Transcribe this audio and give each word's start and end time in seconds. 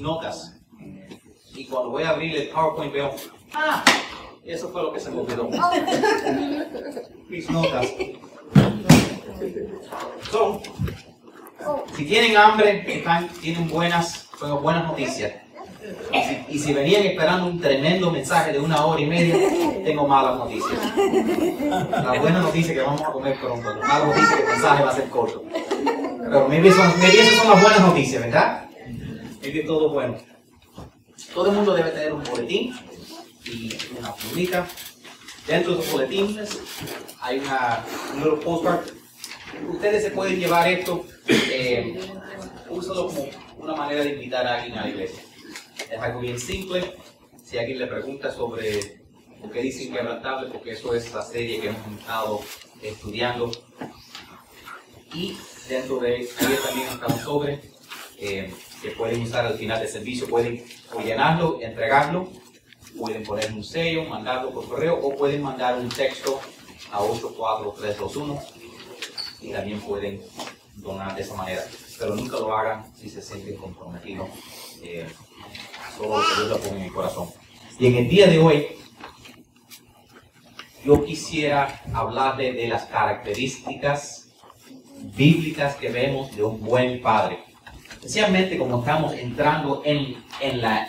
notas. 0.00 0.56
Y 1.54 1.66
cuando 1.66 1.90
voy 1.90 2.04
a 2.04 2.10
abrir 2.10 2.36
el 2.36 2.48
PowerPoint 2.48 2.92
veo, 2.92 3.14
ah, 3.54 3.84
eso 4.44 4.70
fue 4.70 4.82
lo 4.82 4.92
que 4.92 5.00
se 5.00 5.10
me 5.10 5.20
olvidó. 5.20 5.48
mis 7.28 7.50
notas. 7.50 7.86
So, 10.30 10.60
si 11.96 12.04
tienen 12.04 12.36
hambre, 12.36 12.84
están, 12.86 13.28
tienen 13.40 13.68
buenas, 13.68 14.28
buenas 14.62 14.84
noticias. 14.84 15.32
Y 16.12 16.22
si, 16.22 16.44
y 16.48 16.58
si 16.58 16.72
venían 16.72 17.02
esperando 17.02 17.46
un 17.46 17.60
tremendo 17.60 18.10
mensaje 18.10 18.52
de 18.52 18.58
una 18.58 18.84
hora 18.84 19.00
y 19.00 19.06
media, 19.06 19.34
tengo 19.84 20.06
malas 20.06 20.38
noticias. 20.38 20.78
La 21.90 22.20
buena 22.20 22.40
noticia 22.40 22.72
es 22.72 22.78
que 22.78 22.84
vamos 22.84 23.02
a 23.02 23.12
comer 23.12 23.38
pronto. 23.40 23.74
La 23.74 23.86
mala 23.86 24.06
noticia 24.06 24.28
es 24.28 24.34
que 24.36 24.42
el 24.42 24.48
mensaje 24.48 24.84
va 24.84 24.90
a 24.90 24.94
ser 24.94 25.08
corto. 25.08 25.44
Pero 25.50 26.48
maybe, 26.48 26.70
son, 26.70 26.86
maybe 27.00 27.20
esas 27.20 27.34
son 27.34 27.50
las 27.50 27.62
buenas 27.62 27.80
noticias, 27.80 28.22
¿verdad? 28.22 28.69
Maybe 29.40 29.62
todo 29.64 29.90
bueno. 29.90 30.18
Todo 31.34 31.50
el 31.50 31.56
mundo 31.56 31.74
debe 31.74 31.90
tener 31.90 32.12
un 32.12 32.24
boletín 32.24 32.74
y 33.44 33.72
una 33.98 34.14
plumita. 34.14 34.66
Dentro 35.46 35.72
de 35.72 35.78
los 35.78 35.92
boletines 35.92 36.58
hay 37.20 37.38
una, 37.38 37.84
un 38.14 38.22
little 38.22 38.44
postcard. 38.44 38.86
Ustedes 39.68 40.04
se 40.04 40.10
pueden 40.10 40.38
llevar 40.38 40.68
esto, 40.68 41.04
eh, 41.28 42.00
úsalo 42.68 43.06
como 43.08 43.28
una 43.58 43.74
manera 43.74 44.04
de 44.04 44.10
invitar 44.14 44.46
a 44.46 44.56
alguien 44.56 44.78
a 44.78 44.82
la 44.82 44.88
iglesia. 44.90 45.22
Es 45.90 45.98
algo 45.98 46.20
bien 46.20 46.38
simple. 46.38 46.94
Si 47.42 47.58
alguien 47.58 47.78
le 47.78 47.86
pregunta 47.86 48.30
sobre 48.30 49.00
por 49.40 49.50
qué 49.50 49.62
dice 49.62 49.84
inquebrantable, 49.84 50.50
porque 50.50 50.72
eso 50.72 50.94
es 50.94 51.12
la 51.12 51.22
serie 51.22 51.60
que 51.60 51.68
hemos 51.68 51.98
estado 51.98 52.40
estudiando. 52.82 53.50
Y 55.12 55.36
dentro 55.68 55.98
de 55.98 56.16
ahí 56.16 56.28
también 56.64 56.88
está 56.88 57.06
un 57.06 57.18
sobre 57.18 57.60
eh, 58.18 58.54
que 58.82 58.90
pueden 58.90 59.22
usar 59.22 59.46
al 59.46 59.54
final 59.54 59.80
del 59.80 59.88
servicio. 59.88 60.28
Pueden 60.28 60.64
o 60.94 61.00
llenarlo, 61.00 61.60
entregarlo, 61.60 62.28
pueden 62.98 63.22
poner 63.22 63.52
un 63.52 63.64
sello, 63.64 64.04
mandarlo 64.04 64.50
por 64.50 64.68
correo 64.68 64.98
o 65.00 65.14
pueden 65.16 65.42
mandar 65.42 65.78
un 65.78 65.88
texto 65.88 66.40
a 66.92 67.00
84321 67.02 68.42
y 69.42 69.52
también 69.52 69.80
pueden 69.80 70.20
donar 70.76 71.14
de 71.14 71.22
esa 71.22 71.34
manera. 71.34 71.62
Pero 71.98 72.14
nunca 72.14 72.38
lo 72.38 72.56
hagan 72.56 72.84
si 72.96 73.08
se 73.10 73.22
sienten 73.22 73.56
comprometidos. 73.56 74.28
Eh, 74.82 75.06
solo 75.96 76.18
lo 76.18 76.28
que 76.28 76.34
Dios 76.34 76.48
lo 76.48 76.58
pone 76.58 76.76
en 76.78 76.82
mi 76.84 76.90
corazón. 76.90 77.28
Y 77.78 77.86
en 77.86 77.96
el 77.96 78.08
día 78.08 78.26
de 78.26 78.38
hoy, 78.38 78.66
yo 80.84 81.04
quisiera 81.04 81.82
hablarle 81.92 82.52
de 82.52 82.68
las 82.68 82.84
características 82.86 84.28
bíblicas 85.16 85.76
que 85.76 85.90
vemos 85.90 86.34
de 86.34 86.42
un 86.42 86.60
buen 86.60 87.00
padre. 87.02 87.49
Especialmente 88.00 88.56
como 88.56 88.78
estamos 88.78 89.12
entrando 89.12 89.82
en, 89.84 90.16
en 90.40 90.62
la, 90.62 90.88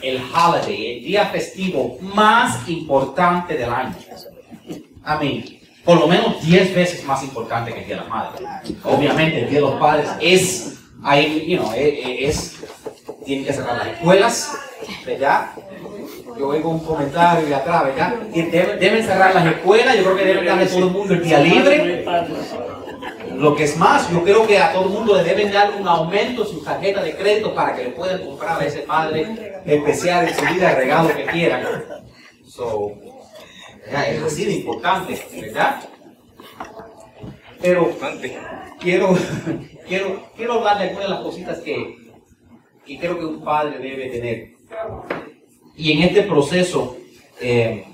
el 0.00 0.22
holiday, 0.22 0.96
el 0.96 1.04
día 1.04 1.26
festivo 1.26 1.98
más 2.00 2.66
importante 2.66 3.58
del 3.58 3.70
año. 3.70 3.94
Amén. 5.04 5.44
Por 5.84 6.00
lo 6.00 6.08
menos 6.08 6.40
10 6.40 6.74
veces 6.74 7.04
más 7.04 7.22
importante 7.22 7.74
que 7.74 7.80
el 7.80 7.86
Día 7.86 7.96
de 7.96 8.02
la 8.02 8.08
Madre. 8.08 8.46
Obviamente 8.84 9.42
el 9.42 9.50
Día 9.50 9.58
de 9.58 9.66
los 9.66 9.78
Padres 9.78 10.08
es, 10.18 10.78
ahí, 11.04 11.44
you 11.46 11.58
know, 11.58 11.70
es, 11.76 12.56
tienen 13.26 13.44
que 13.44 13.52
cerrar 13.52 13.76
las 13.76 13.88
escuelas, 13.88 14.52
¿verdad? 15.04 15.50
Yo 16.38 16.48
oigo 16.48 16.70
un 16.70 16.80
comentario 16.80 17.46
de 17.46 17.54
atrás, 17.54 17.84
¿verdad? 17.84 18.14
Deben, 18.32 18.80
deben 18.80 19.04
cerrar 19.04 19.34
las 19.34 19.46
escuelas, 19.46 19.94
yo 19.94 20.04
creo 20.04 20.16
que 20.16 20.24
deben 20.24 20.46
darle 20.46 20.66
todo 20.66 20.78
el 20.78 20.90
mundo 20.90 21.12
el 21.12 21.22
día 21.22 21.38
libre. 21.38 22.02
Lo 23.36 23.54
que 23.54 23.64
es 23.64 23.76
más, 23.76 24.10
yo 24.10 24.22
creo 24.22 24.46
que 24.46 24.58
a 24.58 24.72
todo 24.72 24.84
el 24.84 24.90
mundo 24.90 25.14
le 25.16 25.24
deben 25.24 25.52
dar 25.52 25.74
un 25.78 25.86
aumento 25.86 26.42
en 26.42 26.48
su 26.48 26.62
tarjeta 26.62 27.02
de 27.02 27.14
crédito 27.14 27.54
para 27.54 27.76
que 27.76 27.84
le 27.84 27.90
puedan 27.90 28.24
comprar 28.24 28.60
a 28.60 28.64
ese 28.64 28.80
padre 28.80 29.60
especial 29.66 30.28
en 30.28 30.34
su 30.34 30.54
vida 30.54 30.70
el 30.70 30.76
regalo 30.76 31.14
que 31.14 31.26
quieran. 31.26 31.62
So, 32.46 32.92
es 33.86 34.22
así 34.22 34.44
de 34.46 34.52
importante, 34.54 35.20
¿verdad? 35.40 35.82
Pero 37.60 37.92
quiero, 38.80 39.14
quiero, 39.88 40.22
quiero 40.34 40.52
hablar 40.54 40.78
de 40.78 40.84
algunas 40.84 41.08
de 41.08 41.14
las 41.14 41.22
cositas 41.22 41.58
que, 41.58 42.10
que 42.86 42.98
creo 42.98 43.18
que 43.18 43.24
un 43.24 43.44
padre 43.44 43.78
debe 43.78 44.08
tener. 44.08 44.56
Y 45.76 45.92
en 45.92 46.02
este 46.04 46.22
proceso, 46.22 46.96
eh, 47.40 47.84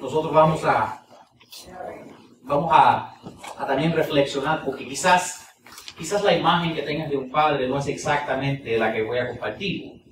nosotros 0.00 0.32
vamos 0.32 0.64
a, 0.64 1.01
vamos 2.44 2.70
a, 2.72 3.14
a, 3.58 3.66
también 3.66 3.92
reflexionar, 3.92 4.64
porque 4.64 4.86
quizás, 4.86 5.46
quizás 5.96 6.22
la 6.22 6.36
imagen 6.36 6.74
que 6.74 6.82
tengas 6.82 7.10
de 7.10 7.16
un 7.16 7.30
padre 7.30 7.68
no 7.68 7.78
es 7.78 7.86
exactamente 7.86 8.78
la 8.78 8.92
que 8.92 9.02
voy 9.02 9.18
a 9.18 9.28
compartir. 9.28 10.02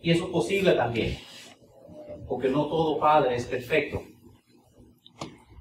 Y 0.00 0.10
eso 0.10 0.24
es 0.24 0.30
posible 0.30 0.72
también, 0.72 1.18
porque 2.28 2.48
no 2.48 2.66
todo 2.66 2.98
padre 2.98 3.36
es 3.36 3.46
perfecto. 3.46 4.02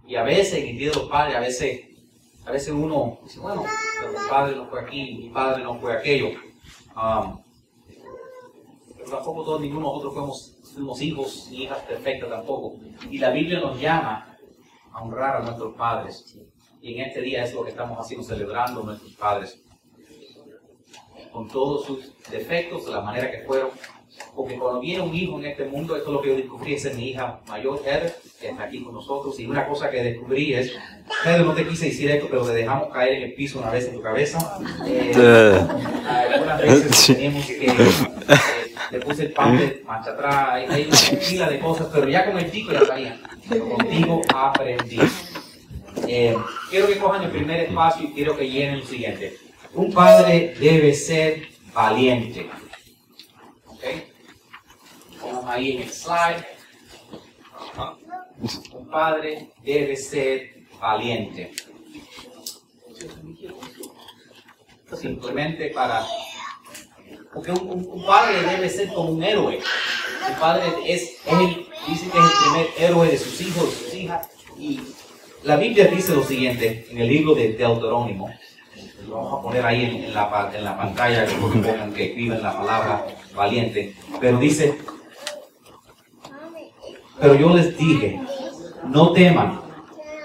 Y 0.07 0.15
a 0.15 0.23
veces, 0.23 0.55
en 0.55 0.69
el 0.69 0.77
día 0.77 0.89
de 0.89 0.95
los 0.95 1.09
padres, 1.09 1.35
a 1.35 1.39
veces, 1.39 1.81
a 2.45 2.51
veces 2.51 2.73
uno 2.73 3.19
dice, 3.23 3.39
bueno, 3.39 3.63
pero 3.99 4.11
mi 4.11 4.29
padre 4.29 4.55
no 4.55 4.65
fue 4.65 4.81
aquí, 4.81 5.17
mi 5.21 5.29
padre 5.29 5.63
no 5.63 5.79
fue 5.79 5.93
aquello. 5.93 6.29
Um, 6.95 7.41
pero 8.97 9.09
tampoco 9.09 9.43
todos, 9.43 9.61
ninguno 9.61 9.87
de 9.87 9.93
nosotros 9.93 10.13
fuimos, 10.13 10.73
fuimos 10.73 11.01
hijos 11.01 11.47
ni 11.51 11.63
hijas 11.63 11.79
perfectas 11.83 12.29
tampoco. 12.29 12.77
Y 13.09 13.19
la 13.19 13.29
Biblia 13.29 13.59
nos 13.59 13.79
llama 13.79 14.30
a 14.93 15.01
honrar 15.01 15.37
a 15.37 15.39
nuestros 15.41 15.75
padres. 15.75 16.37
Y 16.81 16.95
en 16.95 17.07
este 17.07 17.21
día 17.21 17.43
es 17.43 17.53
lo 17.53 17.63
que 17.63 17.69
estamos 17.69 17.97
haciendo, 17.99 18.25
celebrando 18.25 18.81
a 18.81 18.85
nuestros 18.85 19.13
padres. 19.13 19.61
Con 21.31 21.47
todos 21.47 21.85
sus 21.85 22.11
defectos, 22.29 22.85
de 22.85 22.91
la 22.91 23.01
manera 23.01 23.31
que 23.31 23.39
fueron. 23.39 23.69
Porque 24.35 24.57
cuando 24.57 24.81
viene 24.81 25.01
un 25.01 25.15
hijo 25.15 25.39
en 25.39 25.45
este 25.45 25.65
mundo, 25.65 25.95
esto 25.95 26.09
es 26.09 26.13
lo 26.13 26.21
que 26.21 26.29
yo 26.29 26.35
descubrí, 26.35 26.73
esa 26.73 26.89
es 26.89 26.97
mi 26.97 27.09
hija 27.09 27.39
mayor, 27.47 27.81
Heather, 27.83 28.15
que 28.39 28.49
está 28.49 28.63
aquí 28.63 28.83
con 28.83 28.93
nosotros. 28.93 29.39
Y 29.39 29.45
una 29.45 29.67
cosa 29.67 29.89
que 29.89 30.03
descubrí 30.03 30.53
es, 30.53 30.73
Heather, 31.23 31.45
no 31.45 31.53
te 31.53 31.67
quise 31.67 31.85
decir 31.85 32.11
esto, 32.11 32.27
pero 32.29 32.45
te 32.45 32.53
dejamos 32.53 32.89
caer 32.89 33.13
en 33.13 33.23
el 33.23 33.33
piso 33.33 33.59
una 33.59 33.71
vez 33.71 33.87
en 33.87 33.95
tu 33.95 34.01
cabeza. 34.01 34.59
Eh, 34.85 35.11
algunas 36.33 36.61
veces 36.61 37.05
tenemos 37.17 37.45
que... 37.45 37.67
Eh, 37.67 37.75
le 38.91 38.99
puse 38.99 39.23
el 39.23 39.31
pan 39.31 39.57
de 39.57 39.83
mancha 39.85 40.11
atrás, 40.11 40.49
hay, 40.51 40.65
hay 40.65 40.83
una 40.83 41.19
pila 41.19 41.49
de 41.49 41.59
cosas, 41.59 41.87
pero 41.93 42.09
ya 42.09 42.25
con 42.25 42.37
el 42.37 42.51
chico 42.51 42.73
ya 42.73 42.85
sabía. 42.85 43.19
Contigo 43.59 44.21
aprendí. 44.33 44.99
Eh, 46.07 46.37
quiero 46.69 46.87
que 46.87 46.97
cojan 46.97 47.23
el 47.23 47.31
primer 47.31 47.59
espacio 47.61 48.07
y 48.07 48.13
quiero 48.13 48.37
que 48.37 48.49
llenen 48.49 48.75
el 48.75 48.87
siguiente. 48.87 49.37
Un 49.73 49.91
padre 49.93 50.55
debe 50.59 50.93
ser 50.93 51.49
valiente. 51.73 52.49
¿Ok? 53.65 53.83
Pongan 55.19 55.49
ahí 55.49 55.71
en 55.73 55.81
el 55.83 55.89
slide. 55.89 56.45
Un 58.73 58.89
padre 58.89 59.49
debe 59.63 59.95
ser 59.97 60.63
valiente. 60.79 61.51
Simplemente 64.93 65.69
para 65.69 66.05
porque 67.33 67.51
un, 67.51 68.05
padre 68.05 68.41
debe 68.43 68.69
ser 68.69 68.89
como 68.93 69.11
un 69.11 69.23
héroe. 69.23 69.59
El 70.27 70.35
padre 70.35 70.63
es, 70.85 71.01
es 71.25 71.33
el, 71.33 71.67
dice 71.87 72.09
que 72.09 72.17
es 72.17 72.23
el 72.25 72.31
primer 72.43 72.67
héroe 72.77 73.07
de 73.07 73.17
sus 73.17 73.41
hijos, 73.41 73.65
de 73.65 73.85
sus 73.85 73.93
hijas. 73.93 74.29
Y 74.59 74.81
la 75.43 75.55
Biblia 75.55 75.85
dice 75.85 76.13
lo 76.13 76.23
siguiente 76.23 76.87
en 76.89 76.97
el 76.97 77.07
libro 77.07 77.33
de 77.33 77.53
Deuterónimo. 77.53 78.29
Lo 79.07 79.15
vamos 79.15 79.39
a 79.39 79.41
poner 79.41 79.65
ahí 79.65 79.85
en, 79.85 80.03
en, 80.03 80.13
la, 80.13 80.51
en 80.53 80.63
la, 80.63 80.77
pantalla 80.77 81.25
que 81.25 81.35
pongan 81.35 81.93
que 81.93 82.05
escriban 82.05 82.43
la 82.43 82.55
palabra 82.55 83.07
valiente. 83.33 83.95
Pero 84.19 84.37
dice, 84.37 84.77
pero 87.19 87.35
yo 87.35 87.55
les 87.55 87.77
dije, 87.77 88.19
no 88.85 89.11
teman, 89.11 89.61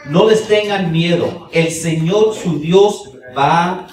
no 0.07 0.29
les 0.29 0.47
tengan 0.47 0.93
miedo. 0.93 1.49
El 1.53 1.71
Señor 1.71 2.35
su 2.35 2.59
Dios 2.59 3.13
va 3.37 3.87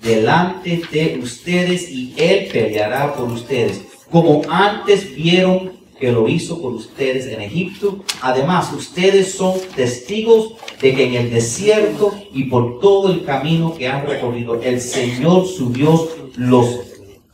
delante 0.00 0.82
de 0.90 1.20
ustedes 1.22 1.90
y 1.90 2.14
Él 2.16 2.48
peleará 2.50 3.14
por 3.14 3.30
ustedes, 3.30 3.82
como 4.10 4.42
antes 4.48 5.14
vieron 5.14 5.80
que 6.00 6.10
lo 6.10 6.26
hizo 6.26 6.60
por 6.60 6.72
ustedes 6.72 7.26
en 7.26 7.42
Egipto. 7.42 8.02
Además, 8.22 8.72
ustedes 8.72 9.34
son 9.34 9.60
testigos 9.76 10.54
de 10.80 10.94
que 10.94 11.04
en 11.04 11.14
el 11.14 11.30
desierto 11.30 12.14
y 12.32 12.44
por 12.44 12.80
todo 12.80 13.12
el 13.12 13.24
camino 13.24 13.74
que 13.76 13.86
han 13.86 14.06
recorrido, 14.06 14.60
el 14.62 14.80
Señor 14.80 15.46
su 15.46 15.70
Dios 15.70 16.08
los, 16.36 16.80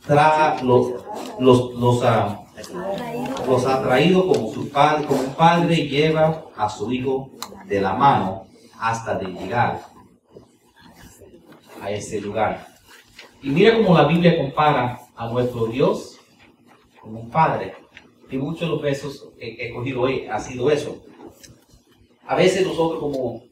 tra 0.05 0.61
los, 0.61 0.91
los, 1.39 1.73
los, 1.75 2.03
uh, 2.03 3.49
los 3.49 3.65
ha 3.65 3.81
traído 3.81 4.27
como, 4.27 4.53
su 4.53 4.69
padre, 4.69 5.05
como 5.05 5.21
un 5.21 5.33
padre 5.33 5.87
lleva 5.87 6.43
a 6.57 6.69
su 6.69 6.91
hijo 6.91 7.29
de 7.65 7.79
la 7.79 7.93
mano 7.93 8.47
hasta 8.79 9.15
de 9.15 9.27
llegar 9.27 9.81
a 11.81 11.91
ese 11.91 12.21
lugar. 12.21 12.67
Y 13.41 13.49
mira 13.49 13.75
cómo 13.75 13.93
la 13.93 14.07
Biblia 14.07 14.37
compara 14.37 14.99
a 15.15 15.27
nuestro 15.29 15.67
Dios 15.67 16.19
como 17.01 17.21
un 17.21 17.29
padre. 17.29 17.73
Y 18.29 18.37
muchos 18.37 18.61
de 18.61 18.67
los 18.67 18.81
versos 18.81 19.29
que 19.39 19.55
he 19.59 19.73
cogido 19.73 20.01
hoy 20.01 20.27
ha 20.27 20.39
sido 20.39 20.69
eso. 20.69 21.03
A 22.25 22.35
veces 22.35 22.67
nosotros 22.67 22.99
como, 22.99 23.43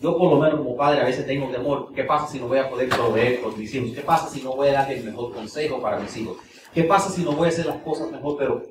yo 0.00 0.16
por 0.16 0.30
lo 0.30 0.38
menos 0.38 0.58
como 0.58 0.76
padre, 0.76 1.00
a 1.00 1.04
veces 1.04 1.26
tengo 1.26 1.48
temor. 1.48 1.92
¿Qué 1.94 2.04
pasa 2.04 2.28
si 2.28 2.38
no 2.38 2.46
voy 2.46 2.58
a 2.58 2.70
poder 2.70 2.88
proveer 2.88 3.40
por 3.40 3.56
mis 3.56 3.74
hijos? 3.74 3.90
¿Qué 3.92 4.02
pasa 4.02 4.28
si 4.28 4.40
no 4.42 4.54
voy 4.54 4.68
a 4.68 4.74
dar 4.74 4.92
el 4.92 5.02
mejor 5.02 5.34
consejo 5.34 5.80
para 5.80 5.98
mis 5.98 6.16
hijos? 6.16 6.36
¿qué 6.74 6.82
pasa 6.82 7.08
si 7.10 7.22
no 7.22 7.32
voy 7.32 7.46
a 7.46 7.48
hacer 7.50 7.66
las 7.66 7.82
cosas 7.82 8.10
mejor? 8.10 8.36
Pero 8.36 8.62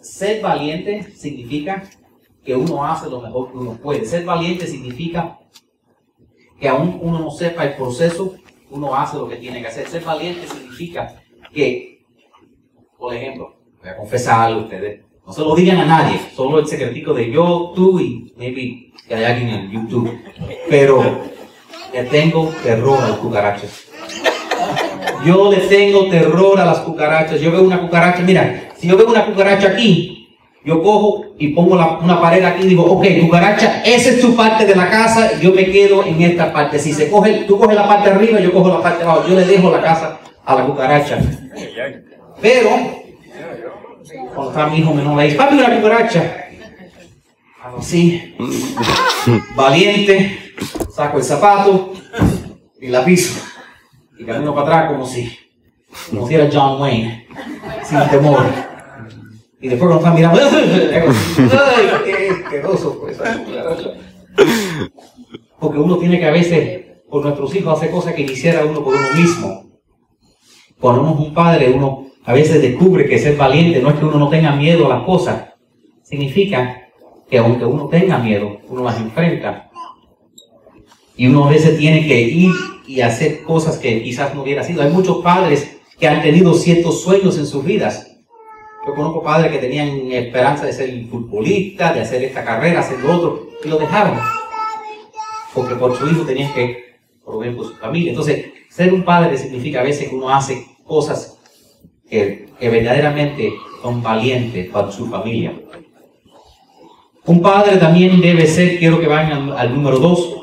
ser 0.00 0.40
valiente 0.40 1.12
significa 1.12 1.82
que 2.44 2.54
uno 2.54 2.84
hace 2.84 3.10
lo 3.10 3.20
mejor 3.20 3.50
que 3.50 3.58
uno 3.58 3.74
puede. 3.74 4.06
Ser 4.06 4.24
valiente 4.24 4.66
significa 4.66 5.38
que 6.60 6.68
aún 6.68 6.98
uno 7.02 7.18
no 7.18 7.30
sepa 7.30 7.64
el 7.64 7.74
proceso, 7.74 8.34
uno 8.70 8.94
hace 8.94 9.16
lo 9.16 9.28
que 9.28 9.36
tiene 9.36 9.60
que 9.60 9.68
hacer. 9.68 9.88
Ser 9.88 10.04
valiente 10.04 10.46
significa 10.46 11.16
que, 11.52 12.04
por 12.98 13.14
ejemplo, 13.14 13.56
voy 13.80 13.88
a 13.88 13.96
confesar 13.96 14.42
algo 14.42 14.60
a 14.60 14.64
ustedes, 14.64 15.00
no 15.26 15.32
se 15.32 15.40
lo 15.40 15.54
digan 15.54 15.78
a 15.78 15.86
nadie, 15.86 16.20
solo 16.34 16.58
el 16.58 16.66
secretico 16.66 17.14
de 17.14 17.30
yo, 17.30 17.72
tú 17.74 17.98
y 17.98 18.32
maybe 18.36 18.92
que 19.08 19.14
hay 19.14 19.24
alguien 19.24 19.48
en 19.48 19.70
YouTube. 19.70 20.18
Pero 20.68 21.22
le 21.92 22.04
tengo 22.04 22.52
terror 22.62 23.02
a 23.02 23.08
las 23.08 23.18
cucarachas. 23.18 23.86
Yo 25.24 25.50
le 25.50 25.58
tengo 25.58 26.08
terror 26.08 26.60
a 26.60 26.64
las 26.64 26.80
cucarachas. 26.80 27.40
Yo 27.40 27.50
veo 27.52 27.62
una 27.62 27.80
cucaracha, 27.80 28.22
mira, 28.22 28.70
si 28.76 28.88
yo 28.88 28.96
veo 28.96 29.08
una 29.08 29.26
cucaracha 29.26 29.68
aquí, 29.68 30.19
yo 30.62 30.82
cojo 30.82 31.34
y 31.38 31.48
pongo 31.48 31.74
una 31.74 32.20
pared 32.20 32.44
aquí 32.44 32.64
y 32.64 32.68
digo, 32.68 32.84
ok, 32.84 33.06
cucaracha, 33.22 33.82
esa 33.82 34.10
es 34.10 34.20
tu 34.20 34.36
parte 34.36 34.66
de 34.66 34.74
la 34.74 34.90
casa, 34.90 35.40
yo 35.40 35.52
me 35.52 35.64
quedo 35.64 36.04
en 36.04 36.20
esta 36.20 36.52
parte. 36.52 36.78
Si 36.78 36.92
se 36.92 37.10
coge, 37.10 37.44
tú 37.46 37.58
coges 37.58 37.76
la 37.76 37.88
parte 37.88 38.10
de 38.10 38.16
arriba, 38.16 38.40
yo 38.40 38.52
cojo 38.52 38.68
la 38.68 38.82
parte 38.82 38.98
de 38.98 39.10
abajo, 39.10 39.26
yo 39.26 39.36
le 39.36 39.46
dejo 39.46 39.70
la 39.70 39.80
casa 39.80 40.20
a 40.44 40.54
la 40.54 40.66
cucaracha. 40.66 41.18
Pero, 42.42 42.70
cuando 44.34 44.50
está 44.50 44.66
mi 44.66 44.78
hijo 44.78 44.92
menor, 44.92 45.22
dice, 45.22 45.36
papi, 45.36 45.54
una 45.54 45.76
cucaracha. 45.76 46.48
Así, 47.78 48.36
valiente, 49.54 50.54
saco 50.94 51.18
el 51.18 51.24
zapato 51.24 51.94
y 52.80 52.88
la 52.88 53.02
piso. 53.02 53.40
Y 54.18 54.24
camino 54.24 54.54
para 54.54 54.80
atrás 54.80 54.92
como 54.92 55.06
si, 55.06 55.38
como 56.10 56.28
si 56.28 56.34
era 56.34 56.50
John 56.52 56.82
Wayne, 56.82 57.26
sin 57.82 57.98
temor. 58.10 58.69
Y 59.62 59.68
después 59.68 59.90
cuando 59.90 59.98
están 59.98 60.14
mirando, 60.14 60.40
¡ay, 60.42 61.88
qué! 62.04 62.30
Porque 65.58 65.78
uno 65.78 65.98
tiene 65.98 66.18
que 66.18 66.26
a 66.26 66.30
veces, 66.30 66.82
por 67.10 67.22
nuestros 67.22 67.54
hijos, 67.54 67.76
hacer 67.76 67.90
cosas 67.90 68.14
que 68.14 68.24
quisiera 68.24 68.64
uno 68.64 68.82
por 68.82 68.94
uno 68.94 69.14
mismo. 69.14 69.70
Cuando 70.80 71.02
uno 71.02 71.12
es 71.12 71.18
un 71.18 71.34
padre, 71.34 71.70
uno 71.70 72.06
a 72.24 72.32
veces 72.32 72.62
descubre 72.62 73.06
que 73.06 73.18
ser 73.18 73.36
valiente 73.36 73.82
no 73.82 73.90
es 73.90 73.96
que 73.96 74.04
uno 74.06 74.18
no 74.18 74.30
tenga 74.30 74.56
miedo 74.56 74.86
a 74.86 74.96
las 74.96 75.04
cosas. 75.04 75.50
Significa 76.02 76.88
que 77.28 77.36
aunque 77.36 77.66
uno 77.66 77.88
tenga 77.88 78.18
miedo, 78.18 78.60
uno 78.66 78.84
las 78.84 78.98
enfrenta. 78.98 79.70
Y 81.16 81.26
uno 81.26 81.44
a 81.44 81.50
veces 81.50 81.76
tiene 81.78 82.06
que 82.06 82.18
ir 82.22 82.50
y 82.86 83.02
hacer 83.02 83.42
cosas 83.42 83.76
que 83.76 84.02
quizás 84.02 84.34
no 84.34 84.42
hubiera 84.42 84.64
sido. 84.64 84.82
Hay 84.82 84.90
muchos 84.90 85.18
padres 85.18 85.76
que 85.98 86.08
han 86.08 86.22
tenido 86.22 86.54
ciertos 86.54 87.02
sueños 87.02 87.36
en 87.36 87.46
sus 87.46 87.62
vidas 87.62 88.09
yo 88.86 88.94
conozco 88.94 89.22
padres 89.22 89.52
que 89.52 89.58
tenían 89.58 90.10
esperanza 90.10 90.64
de 90.64 90.72
ser 90.72 91.06
futbolista, 91.06 91.92
de 91.92 92.00
hacer 92.00 92.24
esta 92.24 92.44
carrera, 92.44 92.80
hacer 92.80 92.98
lo 93.00 93.14
otro, 93.14 93.50
y 93.62 93.68
lo 93.68 93.78
dejaron. 93.78 94.18
Porque 95.54 95.74
por 95.74 95.96
su 95.96 96.08
hijo 96.08 96.22
tenían 96.22 96.52
que 96.54 96.96
proveer 97.24 97.56
por 97.56 97.66
su 97.66 97.74
familia. 97.74 98.10
Entonces, 98.10 98.46
ser 98.70 98.94
un 98.94 99.02
padre 99.02 99.36
significa 99.36 99.80
a 99.80 99.84
veces 99.84 100.08
que 100.08 100.14
uno 100.14 100.30
hace 100.30 100.66
cosas 100.84 101.38
que, 102.08 102.48
verdaderamente 102.60 103.52
son 103.82 104.02
valientes 104.02 104.70
para 104.70 104.90
su 104.90 105.06
familia. 105.06 105.52
Un 107.26 107.42
padre 107.42 107.76
también 107.76 108.20
debe 108.20 108.46
ser, 108.46 108.78
quiero 108.78 108.98
que 108.98 109.06
vayan 109.06 109.50
al, 109.52 109.74
número 109.74 109.98
dos, 109.98 110.36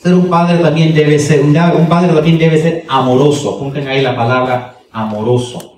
ser 0.00 0.14
un 0.14 0.28
padre 0.28 0.58
también 0.58 0.94
debe 0.94 1.18
ser, 1.18 1.42
un, 1.42 1.56
un 1.56 1.88
padre 1.88 2.14
también 2.14 2.38
debe 2.38 2.58
ser 2.58 2.84
amoroso. 2.88 3.56
Apunten 3.56 3.86
ahí 3.88 4.00
la 4.00 4.16
palabra 4.16 4.78
amoroso. 4.90 5.77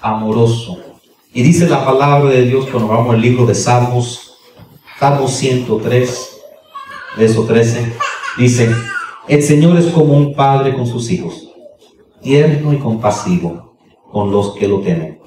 Amoroso. 0.00 0.78
Y 1.32 1.42
dice 1.42 1.68
la 1.68 1.84
palabra 1.84 2.30
de 2.30 2.42
Dios 2.42 2.66
cuando 2.70 2.88
vamos 2.88 3.14
al 3.14 3.20
libro 3.20 3.46
de 3.46 3.54
Salmos, 3.54 4.38
Salmos 4.98 5.32
103, 5.32 6.40
verso 7.16 7.44
13, 7.44 7.92
dice, 8.36 8.70
el 9.28 9.42
Señor 9.42 9.78
es 9.78 9.86
como 9.86 10.14
un 10.14 10.34
padre 10.34 10.74
con 10.74 10.86
sus 10.86 11.10
hijos, 11.10 11.48
tierno 12.20 12.72
y 12.72 12.78
compasivo 12.78 13.76
con 14.10 14.30
los 14.30 14.54
que 14.54 14.66
lo 14.66 14.80
temen. 14.80 15.20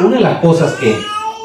Una 0.00 0.16
de 0.16 0.22
las 0.22 0.40
cosas 0.40 0.74
que, 0.74 0.96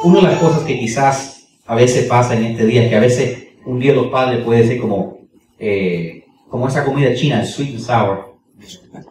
una 0.04 0.18
de 0.18 0.22
las 0.24 0.40
cosas 0.40 0.64
que 0.64 0.80
quizás 0.80 1.48
a 1.66 1.76
veces 1.76 2.06
pasa 2.06 2.36
en 2.36 2.46
este 2.46 2.66
día, 2.66 2.88
que 2.88 2.96
a 2.96 3.00
veces 3.00 3.48
un 3.66 3.80
día 3.80 3.94
los 3.94 4.08
padres 4.08 4.44
puede 4.44 4.66
ser 4.68 4.80
como, 4.80 5.20
eh, 5.60 6.26
como 6.50 6.68
esa 6.68 6.86
comida 6.86 7.14
china, 7.16 7.44
sweet 7.46 7.76
and 7.76 7.80
sour, 7.80 8.33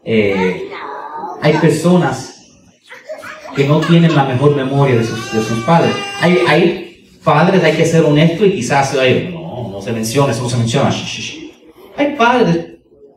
eh, 0.04 0.70
hay 1.40 1.52
personas 1.54 2.32
que 3.54 3.66
no 3.66 3.80
tienen 3.80 4.14
la 4.14 4.24
mejor 4.24 4.56
memoria 4.56 4.96
de 4.96 5.04
sus, 5.04 5.32
de 5.32 5.42
sus 5.42 5.58
padres. 5.64 5.94
Hay, 6.20 6.38
hay, 6.48 7.10
padres, 7.22 7.62
hay 7.62 7.76
que 7.76 7.86
ser 7.86 8.04
honesto 8.04 8.44
y 8.44 8.52
quizás, 8.52 8.94
no, 8.94 9.70
no 9.70 9.82
se 9.82 9.92
menciona, 9.92 10.32
eso 10.32 10.42
no 10.42 10.48
se 10.48 10.56
menciona. 10.56 10.90
Hay 11.96 12.16
padres 12.16 12.66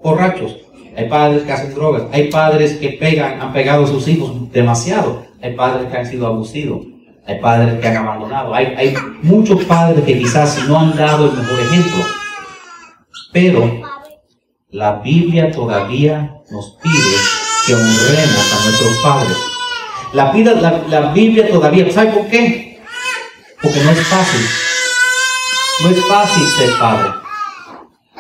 borrachos, 0.04 0.58
hay 0.96 1.10
padres 1.10 1.44
que 1.44 1.52
hacen 1.52 1.74
drogas, 1.74 2.04
hay 2.12 2.30
padres 2.30 2.74
que 2.74 2.90
pegan, 2.90 3.42
han 3.42 3.54
pegado 3.54 3.86
a 3.86 3.88
sus 3.88 4.08
hijos 4.08 4.52
demasiado, 4.52 5.26
hay 5.42 5.56
padres 5.56 5.92
que 5.92 5.98
han 5.98 6.06
sido 6.06 6.28
abusivos, 6.28 6.86
hay 7.26 7.40
padres 7.40 7.80
que 7.80 7.88
han 7.88 7.98
abandonado, 7.98 8.54
hay, 8.54 8.68
hay 8.78 8.94
muchos 9.22 9.64
padres 9.66 10.04
que 10.04 10.20
quizás 10.20 10.68
no 10.68 10.80
han 10.80 10.96
dado 10.96 11.32
el 11.32 11.38
mejor 11.38 11.60
ejemplo. 11.60 12.04
Pero 13.32 13.82
la 14.70 14.94
Biblia 14.94 15.52
todavía 15.52 16.42
nos 16.50 16.78
pide 16.82 17.16
que 17.66 17.76
honremos 17.76 18.54
a 18.54 18.66
nuestros 18.66 18.98
padres. 19.04 19.38
La, 20.14 21.12
Biblia 21.14 21.50
todavía, 21.50 21.92
¿sabe 21.92 22.12
por 22.12 22.28
qué? 22.28 22.82
Porque 23.62 23.80
no 23.84 23.92
es 23.92 24.08
fácil. 24.08 24.42
No 25.84 25.90
es 25.90 26.06
fácil 26.06 26.48
ser 26.48 26.80
padre. 26.80 27.10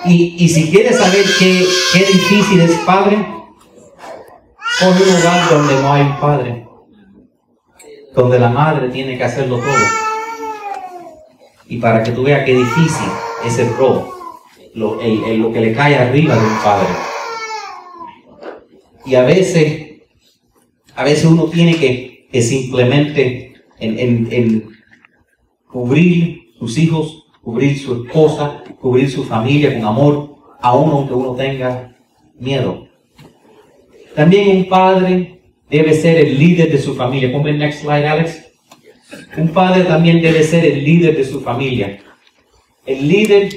Y, 0.06 0.48
si 0.50 0.70
quieres 0.70 0.98
saber 0.98 1.25
qué, 1.40 1.66
qué 1.94 2.00
difícil 2.00 2.62
es 2.62 2.72
padre, 2.86 3.25
pon 4.80 4.90
un 4.90 5.16
lugar 5.16 5.50
donde 5.50 5.82
no 5.82 5.94
hay 5.94 6.18
padre. 6.22 6.68
Donde 8.14 8.40
la 8.40 8.50
madre 8.50 8.90
tiene 8.90 9.18
que 9.18 9.24
hacerlo 9.24 9.58
todo. 9.58 9.86
Y 11.68 11.78
para 11.78 12.04
que 12.04 12.12
tú 12.12 12.24
veas 12.24 12.46
qué 12.46 12.54
difícil 12.54 13.08
es 13.44 13.58
el 13.58 13.75
rol 13.78 14.14
lo, 14.75 14.96
lo 14.96 15.53
que 15.53 15.62
le 15.62 15.74
cae 15.74 15.96
arriba 15.96 16.36
de 16.36 16.41
un 16.41 16.58
padre. 16.63 16.88
Y 19.05 19.15
a 19.15 19.24
veces, 19.24 20.01
a 20.96 21.03
veces 21.03 21.25
uno 21.25 21.46
tiene 21.46 21.75
que, 21.75 22.27
que 22.32 22.41
simplemente 22.41 23.53
en, 23.79 24.27
en, 24.32 24.70
cubrir 25.72 26.53
sus 26.60 26.77
hijos, 26.77 27.25
cubrir 27.41 27.79
su 27.79 28.03
esposa, 28.03 28.63
cubrir 28.79 29.10
su 29.10 29.24
familia 29.24 29.74
con 29.74 29.86
amor, 29.86 30.36
aun 30.62 30.91
aunque 30.91 31.13
uno 31.13 31.36
tenga 31.36 31.96
miedo. 32.38 32.88
También 34.15 34.58
un 34.58 34.70
padre 34.70 35.41
debe 35.70 35.94
ser 35.94 36.17
el 36.17 36.39
líder 36.39 36.72
de 36.72 36.82
su 36.82 36.96
familia. 36.96 37.32
Ponme 37.32 37.51
el 37.51 37.60
next 37.60 37.82
slide, 37.82 38.08
Alex. 38.08 38.44
Un 39.38 39.50
padre 39.50 39.84
también 39.84 40.22
debe 40.22 40.44
ser 40.44 40.65
el 40.65 40.84
líder 40.84 41.15
de 41.15 41.24
su 41.24 41.41
familia. 41.41 42.00
El 42.86 43.08
líder 43.08 43.50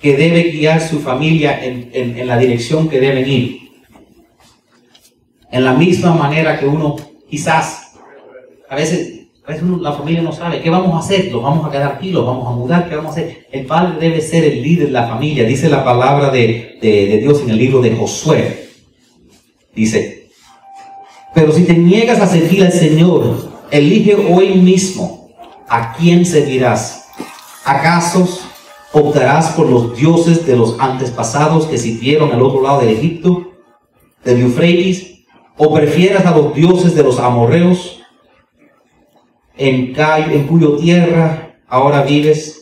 que 0.00 0.16
debe 0.16 0.44
guiar 0.50 0.80
su 0.80 1.00
familia 1.00 1.60
en, 1.62 2.26
la 2.26 2.38
dirección 2.38 2.88
que 2.88 3.00
deben 3.00 3.28
ir. 3.28 3.70
En 5.50 5.64
la 5.64 5.74
misma 5.74 6.14
manera 6.14 6.58
que 6.58 6.66
uno 6.66 6.96
quizás, 7.28 7.92
a 8.68 8.76
veces, 8.76 9.26
a 9.44 9.52
veces 9.52 9.64
la 9.80 9.92
familia 9.92 10.22
no 10.22 10.32
sabe, 10.32 10.62
¿qué 10.62 10.70
vamos 10.70 10.94
a 10.94 11.04
hacer? 11.04 11.30
¿Los 11.30 11.42
vamos 11.42 11.66
a 11.66 11.70
quedar 11.70 11.92
aquí? 11.92 12.10
¿Los 12.12 12.24
vamos 12.24 12.46
a 12.46 12.56
mudar? 12.56 12.88
¿Qué 12.88 12.96
vamos 12.96 13.10
a 13.10 13.20
hacer? 13.20 13.46
El 13.52 13.66
padre 13.66 13.98
debe 14.00 14.20
ser 14.22 14.44
el 14.44 14.62
líder 14.62 14.86
de 14.86 14.92
la 14.92 15.08
familia. 15.08 15.44
Dice 15.44 15.68
la 15.68 15.84
palabra 15.84 16.30
de, 16.30 16.78
de 16.80 17.18
Dios 17.18 17.42
en 17.42 17.50
el 17.50 17.58
libro 17.58 17.82
de 17.82 17.94
Josué. 17.94 18.68
Dice, 19.74 20.30
pero 21.34 21.52
si 21.52 21.64
te 21.64 21.74
niegas 21.74 22.20
a 22.20 22.26
servir 22.26 22.64
al 22.64 22.72
Señor, 22.72 23.50
elige 23.70 24.14
hoy 24.14 24.54
mismo 24.54 25.30
a 25.68 25.92
quién 25.94 26.24
seguirás. 26.24 27.08
¿Acaso 27.64 28.26
optarás 28.92 29.50
por 29.50 29.68
los 29.68 29.96
dioses 29.96 30.46
de 30.46 30.56
los 30.56 30.78
antepasados 30.78 31.66
que 31.66 31.78
sirvieron 31.78 32.32
al 32.32 32.42
otro 32.42 32.62
lado 32.62 32.80
del 32.80 32.90
Egipto, 32.90 33.52
del 34.24 34.40
Eufrates, 34.42 35.24
o 35.56 35.72
prefieras 35.72 36.26
a 36.26 36.36
los 36.36 36.54
dioses 36.54 36.94
de 36.94 37.02
los 37.02 37.18
amorreos, 37.18 38.00
en, 39.56 39.94
en 39.96 40.46
cuyo 40.46 40.76
tierra 40.76 41.58
ahora 41.68 42.02
vives. 42.02 42.56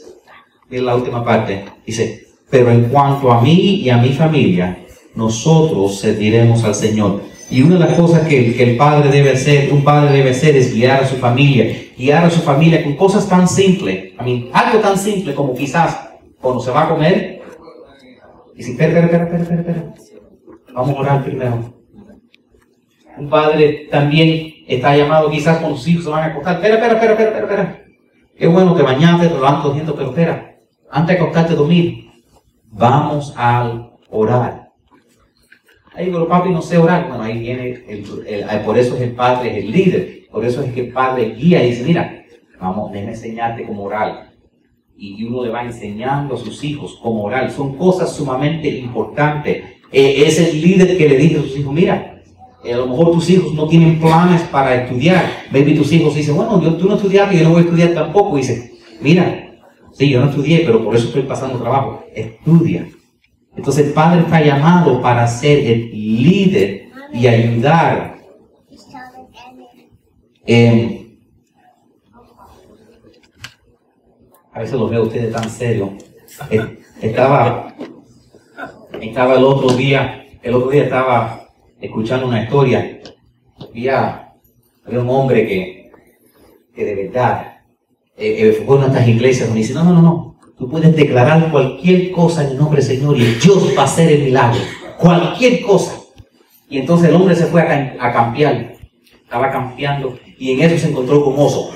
En 0.71 0.85
la 0.85 0.97
última 0.97 1.25
parte 1.25 1.65
dice, 1.87 2.27
pero 2.51 2.71
en 2.71 2.85
cuanto 2.91 3.33
a 3.33 3.41
mí 3.41 3.77
y 3.77 3.89
a 3.89 3.97
mi 3.97 4.11
familia, 4.11 4.85
nosotros 5.15 5.99
serviremos 5.99 6.63
al 6.65 6.75
Señor. 6.75 7.23
Y 7.51 7.63
una 7.63 7.79
de 7.79 7.87
las 7.87 7.95
cosas 7.95 8.29
que, 8.29 8.55
que, 8.55 8.63
el 8.63 8.77
padre 8.77 9.11
debe 9.11 9.31
hacer, 9.31 9.73
un 9.73 9.83
padre 9.83 10.15
debe 10.15 10.31
hacer, 10.31 10.55
es 10.57 10.75
guiar 10.75 11.05
a 11.05 11.09
su 11.09 11.17
familia. 11.17 11.75
guiar 11.97 12.27
a 12.27 12.31
su 12.31 12.41
familia 12.41 12.85
con 12.85 12.97
cosas 12.97 13.27
tan 13.27 13.49
simples. 13.49 14.13
A 14.19 14.23
mí, 14.23 14.51
algo 14.53 14.81
tan 14.81 14.99
simple 14.99 15.35
como 15.35 15.55
quizás 15.55 16.08
cuando 16.41 16.61
se 16.61 16.71
va 16.71 16.85
a 16.85 16.89
comer, 16.89 17.43
si, 18.57 18.73
espera, 18.73 19.01
espera, 19.01 19.25
espera, 19.25 19.43
espera, 19.43 19.61
espera, 19.61 19.95
vamos 20.73 20.97
a 20.97 21.01
orar 21.01 21.25
primero. 21.25 21.75
Un 23.17 23.29
padre 23.29 23.89
también 23.91 24.55
está 24.67 24.97
llamado 24.97 25.31
quizás 25.31 25.59
cuando 25.59 25.77
sus 25.77 25.89
hijos 25.89 26.05
se 26.05 26.11
van 26.11 26.25
a 26.25 26.27
acostar. 26.27 26.57
Espera, 26.57 26.75
espera, 26.75 26.93
espera, 26.95 27.13
espera, 27.13 27.41
espera. 27.41 27.85
Qué 28.37 28.47
bueno 28.47 28.77
que 28.77 28.83
mañana 28.83 29.19
te 29.19 29.29
levantas 29.29 29.65
diciendo, 29.65 29.95
pero 29.97 30.11
espera, 30.11 30.57
antes 30.91 31.17
de 31.17 31.23
acostarte 31.23 31.53
a 31.55 31.57
dormir, 31.57 32.11
vamos 32.67 33.35
a 33.37 33.91
orar. 34.11 34.69
Ahí 35.95 36.07
digo, 36.07 36.29
papi, 36.29 36.51
no 36.51 36.63
sé 36.63 36.79
orar. 36.79 37.09
Bueno, 37.09 37.25
ahí 37.25 37.39
viene, 37.41 37.83
por 38.65 38.79
eso 38.79 38.95
es 38.95 39.03
el 39.03 39.13
padre, 39.17 39.59
es 39.59 39.65
el 39.65 39.73
líder. 39.73 40.19
Por 40.31 40.45
eso 40.45 40.63
es 40.63 40.73
que 40.73 40.83
el 40.83 40.93
padre 40.93 41.31
guía 41.31 41.65
y 41.65 41.71
dice, 41.71 41.83
mira, 41.83 42.25
vamos, 42.61 42.93
déjame 42.93 43.13
enseñarte 43.13 43.67
cómo 43.67 43.85
orar. 43.85 44.28
Y 45.01 45.23
uno 45.23 45.45
le 45.45 45.51
va 45.51 45.65
enseñando 45.65 46.35
a 46.35 46.39
sus 46.39 46.63
hijos 46.65 46.99
cómo 47.01 47.23
orar. 47.23 47.51
Son 47.53 47.77
cosas 47.77 48.15
sumamente 48.15 48.69
importantes. 48.69 49.65
Eh, 49.93 50.25
es 50.27 50.41
el 50.41 50.61
líder 50.61 50.99
que 50.99 51.09
le 51.09 51.17
dice 51.17 51.39
a 51.39 51.43
sus 51.43 51.57
hijos, 51.57 51.73
mira, 51.73 52.21
eh, 52.65 52.75
a 52.75 52.79
lo 52.79 52.89
mejor 52.89 53.13
tus 53.13 53.31
hijos 53.31 53.55
no 53.55 53.69
tienen 53.69 54.01
planes 54.01 54.43
para 54.43 54.75
estudiar. 54.75 55.25
Maybe 55.53 55.73
tus 55.73 55.93
hijos 55.93 56.15
dicen, 56.15 56.35
bueno, 56.35 56.61
yo, 56.61 56.75
tú 56.77 56.89
no 56.89 56.97
estudiaste, 56.97 57.39
yo 57.39 57.45
no 57.45 57.51
voy 57.51 57.61
a 57.61 57.65
estudiar 57.65 57.95
tampoco. 57.95 58.37
Y 58.37 58.41
dice, 58.41 58.73
mira, 59.01 59.55
sí, 59.93 60.09
yo 60.11 60.21
no 60.21 60.31
estudié, 60.31 60.65
pero 60.67 60.83
por 60.83 60.97
eso 60.97 61.07
estoy 61.07 61.23
pasando 61.23 61.59
trabajo. 61.59 62.05
Estudia. 62.13 62.89
Entonces 63.57 63.87
el 63.87 63.93
padre 63.93 64.23
está 64.23 64.45
llamado 64.45 65.01
para 65.01 65.27
ser 65.27 65.59
el 65.59 65.91
líder 65.91 66.89
y 67.13 67.27
ayudar. 67.27 68.19
Eh, 70.47 70.98
a 74.59 74.63
veces 74.63 74.75
los 74.75 74.91
veo 74.91 75.03
a 75.03 75.07
ustedes 75.07 75.33
tan 75.33 75.49
serios. 75.49 75.89
Eh, 76.51 76.81
estaba, 77.01 77.73
estaba 79.01 79.35
el 79.35 79.45
otro 79.45 79.69
día, 79.77 80.27
el 80.43 80.53
otro 80.53 80.71
día 80.71 80.83
estaba 80.83 81.49
escuchando 81.81 82.27
una 82.27 82.43
historia, 82.43 83.01
había, 83.57 84.33
había 84.85 85.01
un 85.01 85.11
hombre 85.11 85.47
que, 85.47 85.93
que 86.75 86.85
de 86.85 86.95
verdad 87.05 87.59
eh, 88.17 88.49
eh, 88.49 88.65
fue 88.67 88.79
en 88.79 88.85
estas 88.87 89.07
iglesias 89.07 89.47
donde 89.47 89.63
dice, 89.63 89.75
no, 89.75 89.85
no, 89.85 89.93
no, 89.93 90.03
no, 90.03 90.37
tú 90.59 90.69
puedes 90.69 90.97
declarar 90.97 91.53
cualquier 91.53 92.11
cosa 92.11 92.43
en 92.43 92.51
el 92.51 92.59
nombre 92.59 92.83
del 92.83 92.97
Señor 92.97 93.17
y 93.17 93.35
Dios 93.35 93.73
va 93.79 93.83
a 93.83 93.85
hacer 93.85 94.11
el 94.11 94.25
milagro, 94.25 94.59
cualquier 94.99 95.63
cosa. 95.63 96.01
Y 96.69 96.79
entonces 96.79 97.11
el 97.11 97.15
hombre 97.15 97.37
se 97.37 97.47
fue 97.47 97.63
a, 97.63 97.95
a 98.01 98.13
campear, 98.13 98.75
estaba 99.23 99.53
campeando 99.53 100.19
y 100.37 100.51
en 100.51 100.63
eso 100.63 100.79
se 100.79 100.91
encontró 100.91 101.25
con 101.25 101.35
oso. 101.39 101.71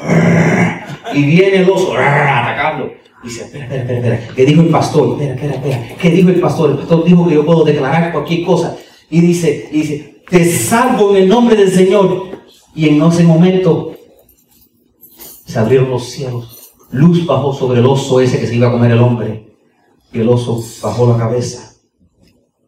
Y 1.15 1.23
viene 1.25 1.59
el 1.59 1.71
oso 1.71 1.95
atacando. 1.97 2.93
Y 3.23 3.29
dice, 3.29 3.45
espera, 3.45 3.65
espera, 3.65 3.83
espera, 3.83 4.15
espera. 4.15 4.35
¿Qué 4.35 4.45
dijo 4.45 4.63
el 4.63 4.69
pastor? 4.69 5.21
Espera, 5.21 5.35
espera, 5.35 5.55
espera. 5.55 5.97
¿Qué 6.01 6.11
dijo 6.11 6.29
el 6.29 6.41
pastor? 6.41 6.71
El 6.71 6.77
pastor 6.79 7.05
dijo 7.05 7.29
que 7.29 7.35
yo 7.35 7.47
puedo 7.47 7.65
declarar 7.65 8.13
cualquier 8.13 8.45
cosa. 8.45 8.77
Y 9.11 9.21
dice, 9.21 9.69
dice, 9.73 10.23
te 10.29 10.45
salvo 10.45 11.15
en 11.15 11.25
el 11.25 11.29
nombre 11.29 11.57
del 11.57 11.71
Señor. 11.71 12.31
Y 12.75 12.89
en 12.89 13.03
ese 13.03 13.23
momento 13.25 13.95
se 15.45 15.59
abrieron 15.59 15.91
los 15.91 16.09
cielos. 16.09 16.73
Luz 16.91 17.27
bajó 17.27 17.53
sobre 17.53 17.81
el 17.81 17.87
oso 17.87 18.21
ese 18.21 18.41
que 18.41 18.47
se 18.47 18.57
iba 18.57 18.69
a 18.69 18.73
comer 18.73 18.93
el 18.93 18.99
hombre. 18.99 19.57
Y 20.13 20.21
el 20.21 20.29
oso 20.29 20.63
bajó 20.83 21.07
la 21.07 21.17
cabeza 21.17 21.75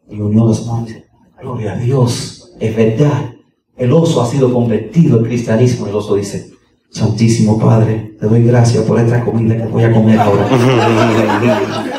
y 0.09 0.19
unió 0.19 0.45
las 0.45 0.65
manos. 0.65 0.91
Gloria 1.39 1.73
a 1.73 1.77
Dios, 1.77 2.51
es 2.59 2.75
verdad. 2.75 3.33
El 3.77 3.91
oso 3.91 4.21
ha 4.21 4.25
sido 4.25 4.53
convertido 4.53 5.19
al 5.19 5.25
cristianismo. 5.25 5.87
El 5.87 5.95
oso 5.95 6.15
dice, 6.15 6.51
Santísimo 6.89 7.59
Padre, 7.59 8.15
te 8.19 8.27
doy 8.27 8.43
gracias 8.43 8.83
por 8.83 8.99
esta 8.99 9.23
comida 9.23 9.57
que 9.57 9.65
voy 9.65 9.83
a 9.83 9.91
comer 9.91 10.19
ahora. 10.19 10.47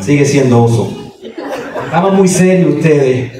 Sigue 0.00 0.24
siendo 0.24 0.64
oso. 0.64 1.12
Estaban 1.84 2.16
muy 2.16 2.26
serios 2.26 2.76
ustedes. 2.76 3.32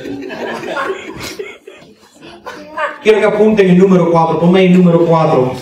Quiero 3.02 3.18
que 3.18 3.24
apunten 3.24 3.70
el 3.70 3.78
número 3.78 4.12
4. 4.12 4.38
Ponme 4.38 4.66
el 4.66 4.78
número 4.78 5.04
4. 5.04 5.52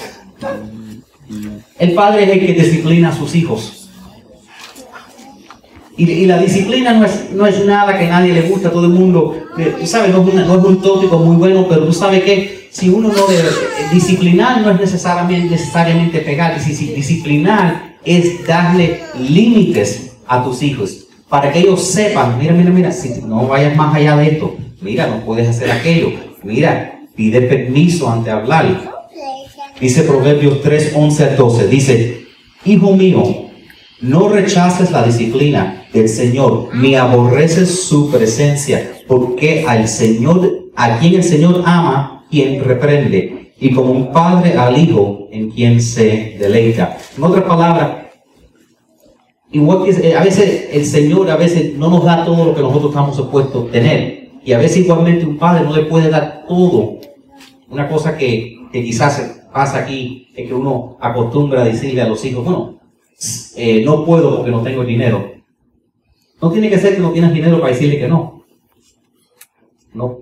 El 1.79 1.95
padre 1.95 2.25
es 2.25 2.31
el 2.31 2.41
que 2.41 2.53
disciplina 2.53 3.09
a 3.09 3.17
sus 3.17 3.35
hijos. 3.35 3.80
Y, 6.01 6.25
la 6.25 6.39
disciplina 6.39 6.95
no 6.95 7.05
es, 7.05 7.31
no 7.31 7.47
es 7.47 7.63
nada 7.67 7.99
que 7.99 8.07
a 8.07 8.09
nadie 8.09 8.33
le 8.33 8.49
gusta, 8.49 8.69
a 8.69 8.71
todo 8.71 8.87
el 8.87 8.93
mundo, 8.93 9.37
tú 9.79 9.87
sabes, 9.87 10.11
no 10.11 10.27
es, 10.27 10.65
un 10.65 10.81
tópico 10.81 11.19
muy 11.19 11.37
bueno, 11.37 11.67
pero 11.69 11.85
tú 11.85 11.93
sabes 11.93 12.25
que 12.25 12.69
si 12.71 12.89
uno 12.89 13.09
no 13.09 13.27
debe, 13.27 13.51
disciplinar 13.93 14.63
no 14.63 14.71
es 14.71 14.81
necesariamente, 14.81 15.51
necesariamente 15.51 16.21
pegar, 16.21 16.59
disciplinar 16.59 17.97
es 18.03 18.47
darle 18.47 19.03
límites 19.19 20.17
a 20.27 20.43
tus 20.43 20.63
hijos, 20.63 21.07
para 21.29 21.53
que 21.53 21.59
ellos 21.59 21.85
sepan, 21.85 22.39
mira, 22.39 22.55
mira, 22.55 22.71
mira, 22.71 22.93
si 22.93 23.21
no 23.21 23.47
vayas 23.47 23.77
más 23.77 23.95
allá 23.95 24.17
de 24.17 24.29
esto, 24.29 24.57
mira, 24.81 25.07
no 25.07 25.23
puedes 25.23 25.51
hacer 25.51 25.71
aquello, 25.71 26.13
mira, 26.43 27.03
pide 27.15 27.43
permiso 27.43 28.09
antes 28.09 28.25
de 28.25 28.31
hablar. 28.31 28.91
Dice 29.79 30.03
Proverbios 30.05 30.63
3, 30.63 30.93
11 30.95 31.25
a 31.25 31.37
12, 31.37 31.69
dice, 31.69 32.25
hijo 32.65 32.97
mío, 32.97 33.50
no 34.01 34.29
rechaces 34.29 34.91
la 34.91 35.03
disciplina 35.03 35.85
del 35.93 36.09
Señor, 36.09 36.71
ni 36.75 36.95
aborreces 36.95 37.85
su 37.85 38.11
presencia, 38.11 38.93
porque 39.07 39.65
al 39.67 39.89
Señor, 39.89 40.71
a 40.77 40.99
quien 40.99 41.15
el 41.15 41.25
Señor 41.25 41.63
ama, 41.67 42.25
quien 42.31 42.63
reprende, 42.65 43.53
y 43.59 43.73
como 43.73 43.93
un 43.93 44.13
padre 44.13 44.55
al 44.55 44.79
hijo 44.79 45.29
en 45.31 45.51
quien 45.51 45.83
se 45.83 46.37
deleita. 46.39 46.97
En 47.17 47.25
otras 47.25 47.45
palabras, 47.45 48.01
Igual 49.53 49.85
que 49.85 49.91
eh, 49.91 50.17
a 50.17 50.23
veces 50.23 50.69
el 50.73 50.87
Señor 50.87 51.29
a 51.31 51.37
veces 51.37 51.77
no 51.77 51.91
nos 51.91 52.05
da 52.05 52.25
todo 52.25 52.45
lo 52.45 52.55
que 52.55 52.63
nosotros 52.63 52.91
estamos 52.91 53.17
supuestos 53.17 53.69
a 53.69 53.73
tener. 53.73 54.31
Y 54.45 54.53
a 54.53 54.59
veces 54.59 54.79
igualmente 54.79 55.27
un 55.27 55.39
padre 55.39 55.65
no 55.65 55.75
le 55.75 55.83
puede 55.85 56.09
dar 56.09 56.45
todo. 56.47 56.99
Una 57.69 57.89
cosa 57.89 58.17
que, 58.17 58.57
quizás 58.73 59.43
pasa 59.53 59.79
aquí 59.79 60.29
es 60.37 60.47
que 60.47 60.55
uno 60.55 60.97
acostumbra 61.01 61.63
a 61.63 61.65
decirle 61.65 62.03
a 62.03 62.09
los 62.09 62.25
hijos, 62.25 62.45
bueno, 62.45 62.80
eh, 63.57 63.83
no 63.85 64.05
puedo 64.05 64.37
porque 64.37 64.51
no 64.51 64.63
tengo 64.63 64.85
dinero. 64.85 65.33
No 66.41 66.51
tiene 66.51 66.71
que 66.71 66.79
ser 66.79 66.95
que 66.95 67.01
no 67.01 67.13
tienes 67.13 67.33
dinero 67.33 67.61
para 67.61 67.73
decirle 67.73 67.99
que 67.99 68.09
no. 68.09 68.45
No, 69.93 70.21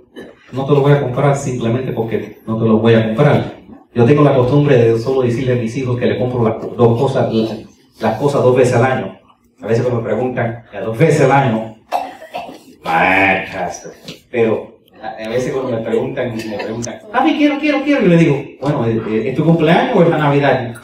no 0.53 0.65
te 0.65 0.73
lo 0.73 0.81
voy 0.81 0.93
a 0.93 1.03
comprar 1.03 1.37
simplemente 1.37 1.93
porque 1.93 2.39
no 2.47 2.59
te 2.59 2.65
lo 2.65 2.79
voy 2.79 2.95
a 2.95 3.07
comprar. 3.07 3.59
Yo 3.95 4.05
tengo 4.05 4.23
la 4.23 4.35
costumbre 4.35 4.77
de 4.77 4.99
solo 4.99 5.23
decirle 5.23 5.53
a 5.53 5.57
mis 5.57 5.77
hijos 5.77 5.99
que 5.99 6.07
le 6.07 6.19
compro 6.19 6.45
las 6.45 6.77
dos 6.77 7.01
cosas, 7.01 7.33
las 8.01 8.19
cosas 8.19 8.43
dos 8.43 8.57
veces 8.57 8.75
al 8.75 8.85
año. 8.85 9.19
A 9.61 9.67
veces 9.67 9.85
cuando 9.85 10.03
me 10.03 10.09
preguntan, 10.09 10.65
dos 10.85 10.97
veces 10.97 11.23
al 11.23 11.33
año, 11.33 11.75
pero 14.31 14.79
a 15.03 15.29
veces 15.29 15.53
cuando 15.53 15.77
me 15.77 15.83
preguntan, 15.83 16.37
me 16.37 16.59
preguntan, 16.59 17.01
mí 17.25 17.37
quiero, 17.37 17.59
quiero, 17.59 17.83
quiero, 17.83 18.07
y 18.07 18.09
le 18.09 18.17
digo, 18.17 18.45
bueno, 18.61 18.87
¿es 18.87 19.35
tu 19.35 19.45
cumpleaños 19.45 19.97
o 19.97 20.03
es 20.03 20.09
la 20.11 20.19
Navidad? 20.19 20.75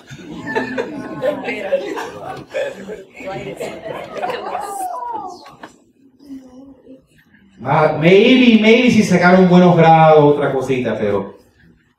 Maybe, 7.64 8.60
maybe 8.60 8.90
si 8.90 9.02
sacaron 9.02 9.48
buenos 9.48 9.76
grados, 9.76 10.22
otra 10.24 10.52
cosita, 10.52 10.96
pero 10.98 11.34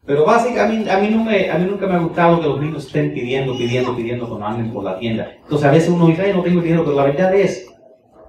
pero 0.06 0.24
básicamente 0.24 0.92
a 0.92 1.00
mí 1.00 1.10
nunca 1.10 1.88
me 1.88 1.96
ha 1.96 2.00
gustado 2.00 2.40
que 2.40 2.48
los 2.48 2.62
niños 2.62 2.86
estén 2.86 3.12
pidiendo, 3.12 3.58
pidiendo, 3.58 3.96
pidiendo 3.96 4.28
cuando 4.28 4.46
anden 4.46 4.72
por 4.72 4.84
la 4.84 5.00
tienda. 5.00 5.32
Entonces 5.42 5.68
a 5.68 5.72
veces 5.72 5.90
uno 5.90 6.08
dice, 6.08 6.32
no 6.32 6.44
tengo 6.44 6.62
dinero, 6.62 6.84
pero 6.84 6.96
la 6.96 7.06
verdad 7.06 7.36
es 7.36 7.68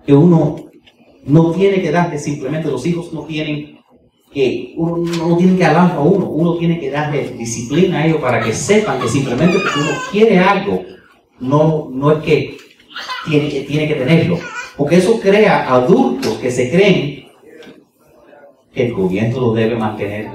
que 0.06 0.14
uno 0.14 0.56
no 1.24 1.50
tiene 1.50 1.82
que 1.82 1.90
darle 1.90 2.18
simplemente, 2.18 2.70
los 2.70 2.86
hijos 2.86 3.12
no 3.12 3.24
tienen 3.24 3.80
que, 4.32 4.72
uno 4.76 5.04
no 5.28 5.36
tiene 5.36 5.58
que 5.58 5.64
hablar 5.66 5.92
a 5.92 6.00
uno, 6.00 6.26
uno 6.30 6.56
tiene 6.56 6.80
que 6.80 6.90
darle 6.90 7.32
disciplina 7.32 7.98
a 7.98 8.06
ellos 8.06 8.22
para 8.22 8.40
que 8.40 8.52
sepan 8.54 8.98
que 8.98 9.08
simplemente 9.08 9.58
porque 9.58 9.78
uno 9.78 9.90
quiere 10.10 10.38
algo, 10.38 10.82
no, 11.40 11.90
no 11.92 12.12
es 12.12 12.24
que 12.24 12.56
tiene, 13.28 13.50
que 13.50 13.60
tiene 13.62 13.88
que 13.88 13.94
tenerlo. 13.96 14.38
Porque 14.78 14.96
eso 14.96 15.20
crea 15.20 15.70
adultos 15.70 16.38
que 16.38 16.50
se 16.50 16.70
creen 16.70 17.25
que 18.76 18.86
el 18.88 18.92
gobierno 18.92 19.40
lo 19.40 19.54
debe 19.54 19.74
mantener 19.74 20.28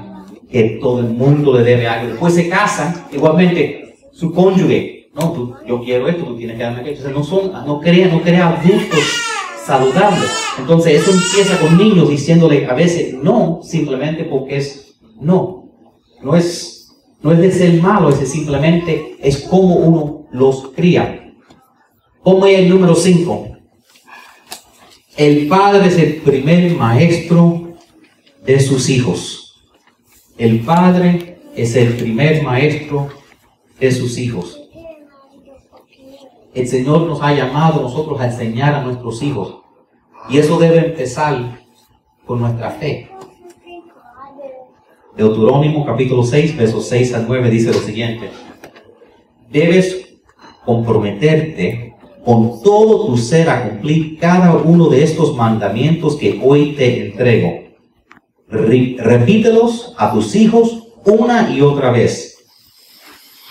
que 0.50 0.78
todo 0.82 1.00
el 1.00 1.06
mundo 1.06 1.56
le 1.56 1.62
debe 1.62 1.86
algo. 1.86 2.10
Después 2.10 2.34
se 2.34 2.48
casan, 2.48 3.06
igualmente 3.12 3.94
su 4.12 4.34
cónyuge, 4.34 5.08
no, 5.14 5.32
tú, 5.32 5.54
yo 5.66 5.80
quiero 5.82 6.08
esto, 6.08 6.24
tú 6.24 6.36
tienes 6.36 6.56
que 6.56 6.62
darme 6.62 6.80
aquello. 6.80 6.96
Entonces 6.96 7.16
no 7.16 7.24
son, 7.24 7.66
no 7.66 7.80
crea, 7.80 8.08
no 8.08 8.20
crea 8.20 8.48
adultos 8.48 9.00
saludables. 9.64 10.30
Entonces 10.58 11.00
eso 11.00 11.12
empieza 11.12 11.58
con 11.60 11.78
niños 11.78 12.10
diciéndole 12.10 12.66
a 12.66 12.74
veces 12.74 13.14
no, 13.14 13.60
simplemente 13.62 14.24
porque 14.24 14.56
es 14.56 14.96
no. 15.20 15.70
No 16.20 16.36
es, 16.36 16.90
no 17.22 17.32
es 17.32 17.38
de 17.38 17.52
ser 17.52 17.80
malo, 17.80 18.08
es 18.10 18.28
simplemente 18.28 19.16
es 19.20 19.42
como 19.42 19.76
uno 19.76 20.26
los 20.32 20.72
cría. 20.74 21.32
Como 22.22 22.46
el 22.46 22.68
número 22.68 22.94
5. 22.94 23.48
El 25.16 25.46
padre 25.46 25.88
es 25.88 25.98
el 25.98 26.16
primer 26.16 26.74
maestro 26.74 27.61
de 28.44 28.60
sus 28.60 28.88
hijos. 28.88 29.62
El 30.36 30.60
padre 30.60 31.38
es 31.54 31.76
el 31.76 31.96
primer 31.96 32.42
maestro 32.42 33.08
de 33.78 33.92
sus 33.92 34.18
hijos. 34.18 34.58
El 36.54 36.68
Señor 36.68 37.02
nos 37.02 37.22
ha 37.22 37.32
llamado 37.32 37.82
nosotros 37.82 38.20
a 38.20 38.26
enseñar 38.26 38.74
a 38.74 38.82
nuestros 38.82 39.22
hijos. 39.22 39.58
Y 40.28 40.38
eso 40.38 40.58
debe 40.58 40.86
empezar 40.86 41.60
con 42.26 42.40
nuestra 42.40 42.70
fe. 42.70 43.08
Deuterónimo 45.16 45.84
capítulo 45.84 46.24
6, 46.24 46.56
versos 46.56 46.88
6 46.88 47.14
al 47.14 47.26
9 47.28 47.50
dice 47.50 47.68
lo 47.68 47.80
siguiente. 47.80 48.30
Debes 49.50 50.18
comprometerte 50.64 51.94
con 52.24 52.62
todo 52.62 53.06
tu 53.06 53.16
ser 53.16 53.50
a 53.50 53.68
cumplir 53.68 54.18
cada 54.18 54.54
uno 54.54 54.88
de 54.88 55.02
estos 55.02 55.36
mandamientos 55.36 56.16
que 56.16 56.40
hoy 56.42 56.72
te 56.72 57.06
entrego. 57.06 57.71
Repítelos 58.52 59.94
a 59.96 60.12
tus 60.12 60.34
hijos 60.36 60.88
una 61.04 61.50
y 61.50 61.62
otra 61.62 61.90
vez. 61.90 62.36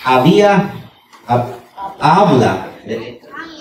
Había, 0.04 0.72
habla. 1.98 2.68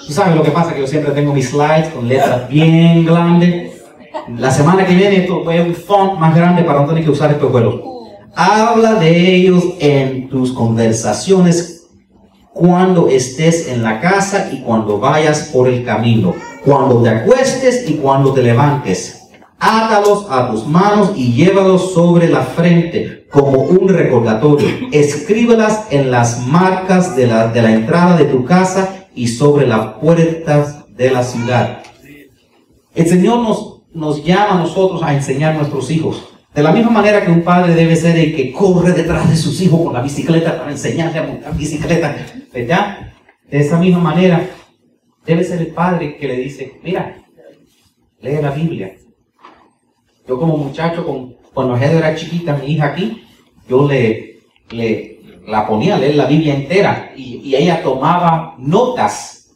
Tú 0.05 0.13
sabes 0.13 0.35
lo 0.35 0.43
que 0.43 0.51
pasa, 0.51 0.73
que 0.73 0.81
yo 0.81 0.87
siempre 0.87 1.11
tengo 1.13 1.33
mis 1.33 1.49
slides 1.49 1.89
con 1.89 2.07
letras 2.07 2.47
bien 2.47 3.05
grandes. 3.05 3.81
La 4.37 4.51
semana 4.51 4.85
que 4.85 4.93
viene 4.93 5.17
esto 5.17 5.43
voy 5.43 5.57
a 5.57 5.63
un 5.63 5.73
font 5.73 6.19
más 6.19 6.35
grande 6.35 6.63
para 6.63 6.81
no 6.81 6.87
tener 6.87 7.03
que 7.03 7.09
usar 7.09 7.31
estos 7.31 7.51
vuelos. 7.51 7.81
Habla 8.35 8.95
de 8.95 9.35
ellos 9.35 9.63
en 9.79 10.29
tus 10.29 10.53
conversaciones 10.53 11.87
cuando 12.53 13.09
estés 13.09 13.67
en 13.67 13.81
la 13.81 13.99
casa 13.99 14.49
y 14.51 14.61
cuando 14.61 14.99
vayas 14.99 15.49
por 15.53 15.67
el 15.67 15.83
camino, 15.83 16.35
cuando 16.63 17.01
te 17.01 17.09
acuestes 17.09 17.89
y 17.89 17.95
cuando 17.95 18.31
te 18.33 18.43
levantes. 18.43 19.20
Átalos 19.63 20.25
a 20.27 20.49
tus 20.49 20.65
manos 20.65 21.11
y 21.15 21.33
llévalos 21.33 21.93
sobre 21.93 22.29
la 22.29 22.41
frente 22.41 23.27
como 23.29 23.59
un 23.59 23.89
recordatorio. 23.89 24.67
Escríbelas 24.91 25.85
en 25.91 26.09
las 26.09 26.47
marcas 26.47 27.15
de 27.15 27.27
la, 27.27 27.53
entrada 27.71 28.17
de 28.17 28.25
tu 28.25 28.43
casa 28.43 29.05
y 29.13 29.27
sobre 29.27 29.67
las 29.67 29.93
puertas 29.99 30.83
de 30.97 31.11
la 31.11 31.23
ciudad. 31.23 31.83
El 32.95 33.07
Señor 33.07 33.43
nos, 33.43 33.83
nos 33.93 34.25
llama 34.25 34.53
a 34.53 34.57
nosotros 34.63 35.03
a 35.03 35.13
enseñar 35.13 35.53
a 35.53 35.57
nuestros 35.59 35.91
hijos. 35.91 36.27
De 36.55 36.63
la 36.63 36.71
misma 36.71 36.89
manera 36.89 37.23
que 37.23 37.31
un 37.31 37.43
padre 37.43 37.75
debe 37.75 37.95
ser 37.95 38.17
el 38.17 38.35
que 38.35 38.51
corre 38.51 38.93
detrás 38.93 39.29
de 39.29 39.37
sus 39.37 39.61
hijos 39.61 39.79
con 39.79 39.93
la 39.93 40.01
bicicleta 40.01 40.57
para 40.57 40.71
enseñarle 40.71 41.19
a 41.19 41.23
montar 41.27 41.55
bicicleta, 41.55 42.15
¿verdad? 42.51 43.11
De 43.47 43.59
esa 43.59 43.77
misma 43.77 43.99
manera 43.99 44.43
debe 45.23 45.43
ser 45.43 45.59
el 45.59 45.67
padre 45.67 46.17
que 46.17 46.27
le 46.27 46.37
dice, 46.37 46.79
mira, 46.83 47.15
lee 48.21 48.41
la 48.41 48.49
Biblia. 48.49 48.95
Yo 50.27 50.39
como 50.39 50.57
muchacho, 50.57 51.05
con, 51.05 51.35
cuando 51.53 51.75
Heather 51.75 51.97
era 51.97 52.15
chiquita, 52.15 52.55
mi 52.57 52.73
hija 52.73 52.87
aquí, 52.87 53.23
yo 53.67 53.87
le, 53.87 54.39
le 54.71 55.11
la 55.47 55.67
ponía 55.67 55.95
a 55.95 55.97
leer 55.97 56.15
la 56.15 56.25
Biblia 56.25 56.55
entera 56.55 57.11
y, 57.15 57.55
ella 57.55 57.83
tomaba 57.83 58.55
notas 58.57 59.51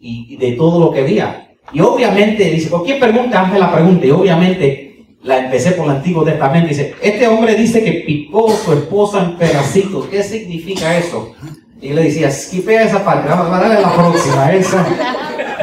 y, 0.00 0.36
de 0.36 0.52
todo 0.52 0.80
lo 0.80 0.92
que 0.92 1.02
veía. 1.02 1.54
Y 1.72 1.80
obviamente, 1.80 2.44
dice, 2.44 2.70
cualquier 2.70 2.98
pregunta, 2.98 3.42
hazme 3.42 3.58
la 3.58 3.72
pregunta. 3.72 4.06
Y 4.06 4.10
obviamente 4.10 5.06
la 5.22 5.38
empecé 5.38 5.72
por 5.72 5.86
el 5.86 5.96
Antiguo 5.96 6.24
Testamento. 6.24 6.68
Dice, 6.68 6.94
este 7.02 7.26
hombre 7.26 7.54
dice 7.56 7.82
que 7.84 8.04
picó 8.06 8.48
su 8.50 8.72
esposa 8.72 9.22
en 9.22 9.36
pedacitos. 9.36 10.06
¿Qué 10.06 10.22
significa 10.22 10.96
eso? 10.96 11.34
Y 11.82 11.92
le 11.92 12.04
decía, 12.04 12.30
skipea 12.30 12.84
esa 12.84 13.04
parte, 13.04 13.28
darle 13.28 13.82
la 13.82 13.94
próxima. 13.94 14.52
Esa. 14.52 14.86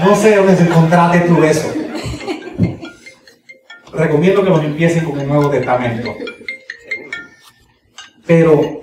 No 0.03 0.15
sé 0.15 0.35
dónde 0.35 0.57
se 0.57 0.63
encontraste 0.63 1.19
tú 1.21 1.43
eso. 1.43 1.82
Recomiendo 3.93 4.43
que 4.43 4.49
los 4.49 4.63
empiecen 4.63 5.05
con 5.05 5.19
el 5.19 5.27
Nuevo 5.27 5.49
Testamento. 5.49 6.15
Pero 8.25 8.81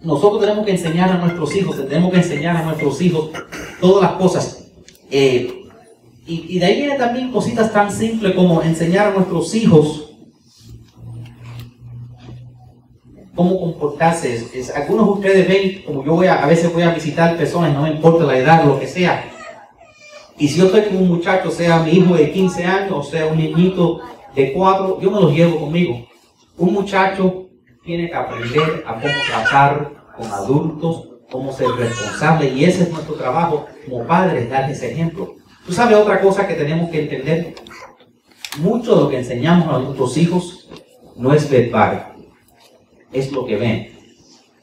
nosotros 0.00 0.40
tenemos 0.40 0.64
que 0.64 0.72
enseñar 0.72 1.10
a 1.10 1.18
nuestros 1.18 1.54
hijos, 1.56 1.76
tenemos 1.88 2.10
que 2.12 2.18
enseñar 2.18 2.56
a 2.56 2.62
nuestros 2.62 3.00
hijos 3.02 3.30
todas 3.80 4.02
las 4.02 4.20
cosas. 4.20 4.68
Eh, 5.10 5.64
y, 6.26 6.58
de 6.58 6.66
ahí 6.66 6.76
vienen 6.78 6.98
también 6.98 7.30
cositas 7.30 7.72
tan 7.72 7.92
simples 7.92 8.34
como 8.34 8.62
enseñar 8.62 9.08
a 9.08 9.10
nuestros 9.12 9.54
hijos 9.54 10.02
cómo 13.34 13.60
comportarse. 13.60 14.48
algunos 14.74 15.06
de 15.06 15.12
ustedes 15.12 15.48
ven, 15.48 15.82
como 15.84 16.04
yo 16.04 16.14
voy 16.14 16.26
a, 16.26 16.42
a 16.42 16.46
veces 16.46 16.72
voy 16.72 16.82
a 16.82 16.94
visitar 16.94 17.36
personas, 17.36 17.74
no 17.74 17.82
me 17.82 17.90
importa 17.90 18.24
la 18.24 18.38
edad, 18.38 18.64
lo 18.64 18.80
que 18.80 18.86
sea. 18.86 19.35
Y 20.38 20.48
si 20.48 20.58
yo 20.58 20.66
estoy 20.66 20.82
con 20.82 20.96
un 20.98 21.08
muchacho, 21.08 21.50
sea 21.50 21.80
mi 21.80 21.92
hijo 21.92 22.14
de 22.14 22.30
15 22.30 22.64
años, 22.64 22.92
o 22.92 23.02
sea 23.02 23.26
un 23.26 23.38
niñito 23.38 24.00
de 24.34 24.52
4, 24.52 25.00
yo 25.00 25.10
me 25.10 25.20
los 25.20 25.32
llevo 25.32 25.60
conmigo. 25.60 26.06
Un 26.58 26.74
muchacho 26.74 27.46
tiene 27.84 28.08
que 28.08 28.14
aprender 28.14 28.84
a 28.86 28.94
cómo 28.94 29.14
tratar 29.28 29.92
con 30.16 30.26
adultos, 30.30 31.08
cómo 31.30 31.52
ser 31.52 31.68
responsable, 31.70 32.50
y 32.50 32.64
ese 32.64 32.84
es 32.84 32.90
nuestro 32.90 33.14
trabajo 33.14 33.66
como 33.88 34.06
padres, 34.06 34.50
darles 34.50 34.78
ese 34.78 34.92
ejemplo. 34.92 35.34
Tú 35.66 35.72
sabes 35.72 35.96
otra 35.96 36.20
cosa 36.20 36.46
que 36.46 36.54
tenemos 36.54 36.90
que 36.90 37.02
entender. 37.02 37.54
Mucho 38.58 38.94
de 38.94 39.02
lo 39.02 39.08
que 39.08 39.18
enseñamos 39.18 39.74
a 39.74 39.78
nuestros 39.78 40.16
hijos 40.16 40.68
no 41.16 41.32
es 41.32 41.48
verbal, 41.50 42.14
es 43.12 43.32
lo 43.32 43.46
que 43.46 43.56
ven. 43.56 43.96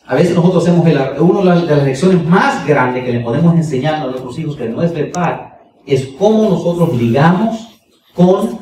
A 0.06 0.16
veces 0.16 0.36
nosotros 0.36 0.64
hacemos 0.64 0.86
una 1.20 1.56
de 1.56 1.66
las 1.66 1.84
lecciones 1.84 2.24
más 2.26 2.66
grandes 2.68 3.06
que 3.06 3.14
le 3.14 3.22
podemos 3.22 3.56
enseñar 3.56 3.96
a 3.96 4.06
nuestros 4.06 4.38
hijos 4.38 4.56
que 4.56 4.68
no 4.68 4.82
es 4.84 4.94
verbal, 4.94 5.53
es 5.86 6.08
cómo 6.18 6.50
nosotros 6.50 6.96
ligamos 6.98 7.68
con 8.14 8.60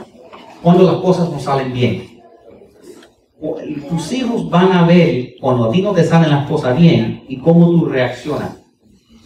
cuando 0.61 0.83
las 0.83 0.95
cosas 1.01 1.29
no 1.29 1.39
salen 1.39 1.73
bien. 1.73 2.21
Tus 3.89 4.11
hijos 4.13 4.49
van 4.49 4.71
a 4.71 4.85
ver 4.85 5.35
cuando 5.39 5.65
a 5.65 5.71
ti 5.71 5.81
no 5.81 5.93
te 5.93 6.03
salen 6.03 6.29
las 6.29 6.47
cosas 6.47 6.77
bien 6.77 7.23
y 7.27 7.37
cómo 7.37 7.71
tú 7.71 7.85
reaccionas. 7.85 8.57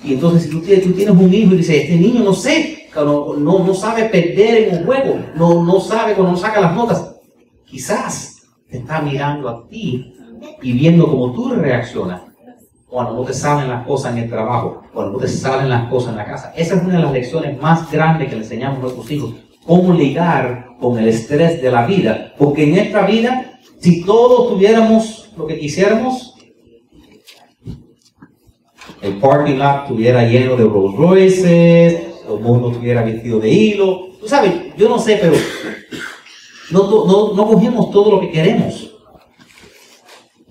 Y 0.03 0.13
entonces 0.13 0.43
si 0.43 0.49
tú 0.49 0.61
tienes, 0.61 0.85
un 0.85 1.33
hijo 1.33 1.53
y 1.53 1.57
dices, 1.57 1.83
este 1.83 1.97
niño 1.97 2.23
no 2.23 2.33
sé, 2.33 2.87
no, 2.95 3.35
no, 3.35 3.73
sabe 3.73 4.05
perder 4.05 4.69
en 4.69 4.77
un 4.77 4.85
juego, 4.85 5.19
no, 5.35 5.63
no 5.63 5.79
sabe 5.81 6.13
cuando 6.13 6.37
saca 6.37 6.61
las 6.61 6.75
notas. 6.75 7.15
Quizás 7.65 8.43
te 8.69 8.77
está 8.77 9.01
mirando 9.01 9.49
a 9.49 9.67
ti 9.67 10.13
y 10.61 10.71
viendo 10.73 11.07
cómo 11.07 11.33
tú 11.33 11.49
reaccionas 11.49 12.21
cuando 12.87 13.13
no 13.13 13.23
te 13.23 13.33
salen 13.33 13.69
las 13.69 13.85
cosas 13.85 14.13
en 14.13 14.23
el 14.23 14.29
trabajo, 14.29 14.83
cuando 14.93 15.13
no 15.13 15.17
te 15.17 15.27
salen 15.27 15.69
las 15.69 15.89
cosas 15.89 16.11
en 16.11 16.17
la 16.17 16.25
casa. 16.25 16.53
Esa 16.55 16.75
es 16.75 16.83
una 16.83 16.97
de 16.97 17.03
las 17.03 17.11
lecciones 17.11 17.59
más 17.59 17.91
grandes 17.91 18.29
que 18.29 18.35
le 18.35 18.43
enseñamos 18.43 18.79
a 18.79 18.81
nuestros 18.81 19.11
hijos. 19.11 19.33
Cómo 19.65 19.93
ligar 19.93 20.75
con 20.79 20.97
el 20.99 21.07
estrés 21.07 21.61
de 21.61 21.71
la 21.71 21.85
vida. 21.85 22.33
Porque 22.37 22.63
en 22.63 22.77
esta 22.77 23.05
vida, 23.05 23.59
si 23.79 24.05
todos 24.05 24.49
tuviéramos 24.49 25.29
lo 25.35 25.47
que 25.47 25.57
quisiéramos, 25.57 26.35
el 29.01 29.17
parking 29.19 29.57
lot 29.57 29.83
estuviera 29.83 30.23
lleno 30.23 30.55
de 30.55 30.63
Rolls 30.63 30.95
Royces, 30.95 32.01
el 32.27 32.39
mundo 32.39 32.71
estuviera 32.71 33.03
vestido 33.03 33.39
de 33.39 33.49
hilo. 33.49 34.07
Tú 34.19 34.27
sabes, 34.27 34.53
yo 34.77 34.87
no 34.87 34.99
sé, 34.99 35.17
pero 35.21 35.33
no, 36.71 37.05
no, 37.05 37.33
no 37.33 37.47
cogemos 37.47 37.91
todo 37.91 38.11
lo 38.11 38.19
que 38.21 38.31
queremos. 38.31 38.94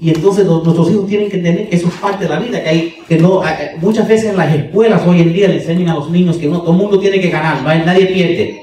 Y 0.04 0.10
entonces 0.10 0.44
nuestros 0.44 0.90
hijos 0.90 1.06
tienen 1.06 1.30
que 1.30 1.40
que 1.40 1.68
eso 1.70 1.88
es 1.88 1.94
parte 1.94 2.24
de 2.24 2.28
la 2.28 2.38
vida, 2.38 2.62
que, 2.62 2.68
hay, 2.68 2.94
que 3.08 3.16
no, 3.16 3.40
muchas 3.80 4.06
veces 4.06 4.32
en 4.32 4.36
las 4.36 4.54
escuelas 4.54 5.00
hoy 5.06 5.22
en 5.22 5.32
día 5.32 5.48
le 5.48 5.54
enseñan 5.54 5.88
a 5.88 5.94
los 5.94 6.10
niños 6.10 6.36
que 6.36 6.46
no, 6.46 6.60
todo 6.60 6.72
el 6.72 6.76
mundo 6.76 7.00
tiene 7.00 7.18
que 7.22 7.30
ganar, 7.30 7.62
nadie 7.62 8.04
pierde. 8.04 8.62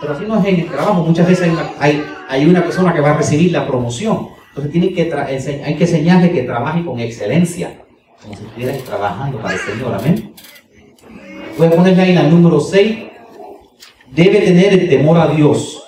Pero 0.00 0.14
así 0.14 0.24
no 0.26 0.40
es 0.40 0.46
en 0.46 0.60
el 0.62 0.66
trabajo, 0.66 1.04
muchas 1.04 1.28
veces 1.28 1.44
hay 1.44 1.50
una, 1.50 1.70
hay, 1.78 2.02
hay 2.28 2.44
una 2.44 2.64
persona 2.64 2.92
que 2.92 3.00
va 3.00 3.12
a 3.12 3.18
recibir 3.18 3.52
la 3.52 3.68
promoción. 3.68 4.30
Entonces 4.48 4.72
tienen 4.72 4.92
que 4.92 5.02
hay 5.64 5.76
que 5.76 5.84
enseñarle 5.84 6.32
que 6.32 6.42
trabaje 6.42 6.84
con 6.84 6.98
excelencia, 6.98 7.82
como 8.20 8.36
si 8.36 8.42
estuviera 8.42 8.76
trabajando 8.78 9.38
para 9.38 9.54
el 9.54 9.60
Señor, 9.60 9.94
amén. 9.94 10.34
Voy 11.56 11.68
a 11.68 11.70
ponerle 11.70 12.02
ahí 12.02 12.14
la 12.14 12.24
número 12.24 12.58
6. 12.58 12.98
Debe 14.10 14.40
tener 14.40 14.72
el 14.72 14.88
temor 14.88 15.18
a 15.18 15.28
Dios. 15.28 15.79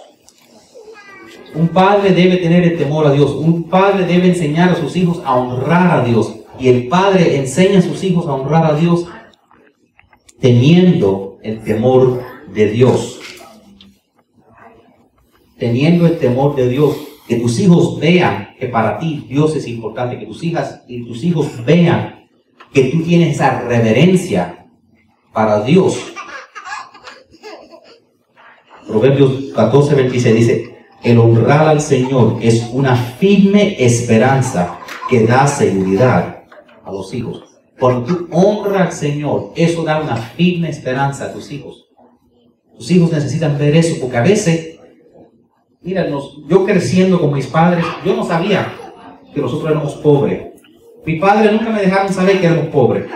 Un 1.54 1.68
padre 1.68 2.12
debe 2.12 2.38
tener 2.38 2.62
el 2.62 2.78
temor 2.78 3.06
a 3.06 3.12
Dios. 3.12 3.32
Un 3.32 3.64
padre 3.64 4.06
debe 4.06 4.28
enseñar 4.28 4.70
a 4.70 4.74
sus 4.74 4.96
hijos 4.96 5.20
a 5.24 5.36
honrar 5.36 6.00
a 6.00 6.04
Dios. 6.04 6.34
Y 6.58 6.68
el 6.68 6.88
padre 6.88 7.36
enseña 7.36 7.80
a 7.80 7.82
sus 7.82 8.02
hijos 8.04 8.26
a 8.26 8.34
honrar 8.34 8.64
a 8.64 8.74
Dios 8.74 9.06
teniendo 10.40 11.38
el 11.42 11.62
temor 11.62 12.22
de 12.52 12.70
Dios. 12.70 13.20
Teniendo 15.58 16.06
el 16.06 16.18
temor 16.18 16.56
de 16.56 16.68
Dios. 16.68 16.96
Que 17.28 17.36
tus 17.36 17.60
hijos 17.60 18.00
vean 18.00 18.54
que 18.58 18.66
para 18.66 18.98
ti 18.98 19.26
Dios 19.28 19.54
es 19.54 19.68
importante. 19.68 20.18
Que 20.18 20.26
tus 20.26 20.42
hijas 20.42 20.82
y 20.88 21.04
tus 21.04 21.22
hijos 21.22 21.64
vean 21.66 22.28
que 22.72 22.84
tú 22.84 23.02
tienes 23.02 23.34
esa 23.34 23.60
reverencia 23.60 24.66
para 25.32 25.62
Dios. 25.62 26.14
Proverbios 28.86 29.52
14, 29.54 29.94
26 29.94 30.34
dice, 30.34 30.71
el 31.02 31.18
honrar 31.18 31.68
al 31.68 31.80
Señor 31.80 32.38
es 32.40 32.68
una 32.72 32.96
firme 32.96 33.76
esperanza 33.78 34.78
que 35.08 35.26
da 35.26 35.46
seguridad 35.46 36.44
a 36.84 36.92
los 36.92 37.12
hijos. 37.14 37.44
Cuando 37.78 38.04
tú 38.04 38.28
honras 38.30 38.80
al 38.82 38.92
Señor, 38.92 39.52
eso 39.56 39.82
da 39.82 40.00
una 40.00 40.16
firme 40.16 40.68
esperanza 40.68 41.26
a 41.26 41.32
tus 41.32 41.50
hijos. 41.50 41.88
Tus 42.76 42.90
hijos 42.90 43.12
necesitan 43.12 43.58
ver 43.58 43.76
eso 43.76 43.96
porque 44.00 44.16
a 44.16 44.22
veces 44.22 44.72
mira, 45.82 46.06
yo 46.48 46.64
creciendo 46.64 47.20
con 47.20 47.32
mis 47.32 47.46
padres, 47.46 47.84
yo 48.04 48.14
no 48.14 48.24
sabía 48.24 48.72
que 49.34 49.40
nosotros 49.40 49.70
éramos 49.70 49.94
pobres. 49.96 50.52
Mi 51.04 51.16
padre 51.18 51.50
nunca 51.52 51.70
me 51.70 51.80
dejaron 51.80 52.12
saber 52.12 52.40
que 52.40 52.46
éramos 52.46 52.66
pobres. 52.66 53.06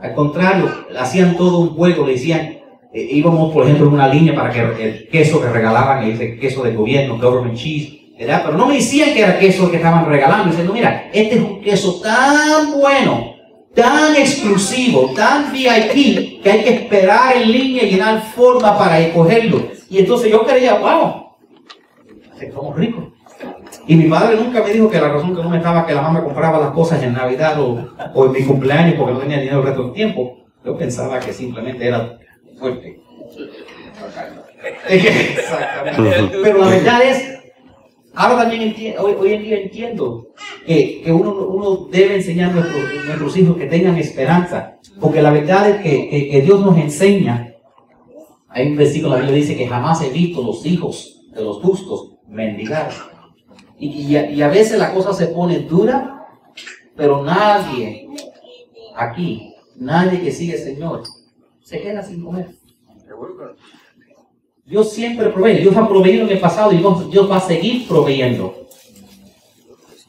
Al 0.00 0.14
contrario, 0.14 0.70
hacían 0.98 1.36
todo 1.36 1.58
un 1.58 1.70
juego, 1.70 2.06
le 2.06 2.12
decían, 2.12 2.58
eh, 2.94 3.08
íbamos 3.10 3.52
por 3.52 3.64
ejemplo 3.64 3.88
en 3.88 3.94
una 3.94 4.08
línea 4.08 4.34
para 4.34 4.50
que 4.50 4.60
el 4.60 5.08
queso 5.08 5.40
que 5.40 5.48
regalaban, 5.48 6.04
ese 6.04 6.36
queso 6.36 6.62
de 6.62 6.74
gobierno, 6.74 7.18
government 7.18 7.56
cheese, 7.56 8.14
¿verdad? 8.18 8.42
Pero 8.44 8.56
no 8.56 8.66
me 8.66 8.76
decían 8.76 9.12
que 9.12 9.20
era 9.20 9.38
queso 9.38 9.70
que 9.70 9.78
estaban 9.78 10.06
regalando, 10.06 10.46
diciendo, 10.46 10.72
mira, 10.72 11.10
este 11.12 11.34
es 11.34 11.40
un 11.42 11.60
queso 11.60 12.00
tan 12.00 12.72
bueno, 12.72 13.34
tan 13.74 14.14
exclusivo, 14.14 15.12
tan 15.14 15.52
VIP, 15.52 16.40
que 16.40 16.50
hay 16.50 16.62
que 16.62 16.74
esperar 16.74 17.36
en 17.36 17.50
línea 17.50 17.82
y 17.82 17.90
llenar 17.90 18.22
forma 18.22 18.78
para 18.78 19.00
escogerlo. 19.00 19.62
Y 19.90 19.98
entonces 19.98 20.30
yo 20.30 20.46
creía, 20.46 20.78
wow, 20.78 21.24
somos 22.52 22.76
ricos. 22.76 23.04
Y 23.86 23.96
mi 23.96 24.08
padre 24.08 24.36
nunca 24.36 24.62
me 24.62 24.72
dijo 24.72 24.88
que 24.88 25.00
la 25.00 25.08
razón 25.08 25.34
que 25.34 25.42
no 25.42 25.50
me 25.50 25.58
estaba 25.58 25.84
que 25.84 25.94
la 25.94 26.02
mamá 26.02 26.22
compraba 26.22 26.58
las 26.58 26.70
cosas 26.70 27.02
en 27.02 27.12
Navidad 27.12 27.60
o, 27.60 28.26
en 28.26 28.32
mi 28.32 28.42
cumpleaños 28.44 28.94
porque 28.96 29.12
no 29.12 29.18
tenía 29.18 29.40
dinero 29.40 29.58
el 29.58 29.66
resto 29.66 29.82
del 29.84 29.92
tiempo. 29.92 30.38
Yo 30.64 30.76
pensaba 30.78 31.18
que 31.20 31.32
simplemente 31.32 31.86
era 31.86 32.18
fuerte. 32.58 33.00
Pero 36.42 36.58
la 36.58 36.68
verdad 36.68 37.02
es, 37.02 37.38
ahora 38.14 38.42
también 38.42 38.74
hoy, 38.98 39.32
en 39.32 39.42
día 39.42 39.60
entiendo 39.60 40.28
que, 40.66 41.04
uno, 41.08 41.32
uno, 41.46 41.88
debe 41.90 42.16
enseñar 42.16 42.50
a 42.50 42.54
nuestros, 42.54 42.82
nuestros, 43.06 43.36
hijos 43.36 43.56
que 43.56 43.66
tengan 43.66 43.96
esperanza. 43.96 44.78
Porque 45.00 45.22
la 45.22 45.30
verdad 45.30 45.70
es 45.70 45.82
que, 45.82 46.30
que 46.30 46.42
Dios 46.42 46.60
nos 46.60 46.78
enseña. 46.78 47.54
Hay 48.48 48.68
un 48.68 48.76
versículo, 48.76 49.14
la 49.14 49.20
Biblia 49.20 49.36
dice 49.36 49.56
que 49.56 49.66
jamás 49.66 50.00
he 50.02 50.10
visto 50.10 50.42
los 50.42 50.64
hijos 50.64 51.22
de 51.34 51.42
los 51.42 51.58
justos 51.58 52.12
mendigar. 52.28 52.90
Y, 53.78 54.16
y, 54.16 54.42
a, 54.42 54.48
veces 54.48 54.78
la 54.78 54.94
cosa 54.94 55.12
se 55.12 55.26
pone 55.26 55.60
dura, 55.60 56.26
pero 56.96 57.24
nadie 57.24 58.08
aquí, 58.94 59.54
nadie 59.76 60.20
que 60.20 60.30
sigue 60.30 60.56
Señor, 60.56 61.02
se 61.64 61.80
queda 61.80 62.02
sin 62.02 62.22
comer. 62.22 62.50
Dios 64.64 64.92
siempre 64.92 65.30
provee. 65.30 65.60
Dios 65.60 65.76
ha 65.76 65.88
proveído 65.88 66.24
en 66.24 66.30
el 66.30 66.40
pasado 66.40 66.72
y 66.72 66.76
Dios 67.10 67.30
va 67.30 67.38
a 67.38 67.40
seguir 67.40 67.88
proveyendo. 67.88 68.68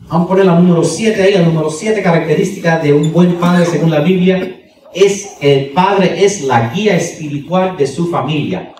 Vamos 0.01 0.25
a 0.25 0.27
poner 0.27 0.45
la 0.45 0.59
número 0.59 0.83
7 0.83 1.21
ahí, 1.23 1.33
la 1.33 1.41
número 1.41 1.69
7 1.69 2.03
característica 2.03 2.77
de 2.77 2.93
un 2.93 3.11
buen 3.11 3.39
padre 3.39 3.65
según 3.65 3.89
la 3.89 4.01
Biblia 4.01 4.61
es 4.93 5.37
el 5.41 5.71
padre 5.71 6.23
es 6.23 6.43
la 6.43 6.69
guía 6.69 6.95
espiritual 6.95 7.75
de 7.75 7.87
su 7.87 8.07
familia. 8.07 8.75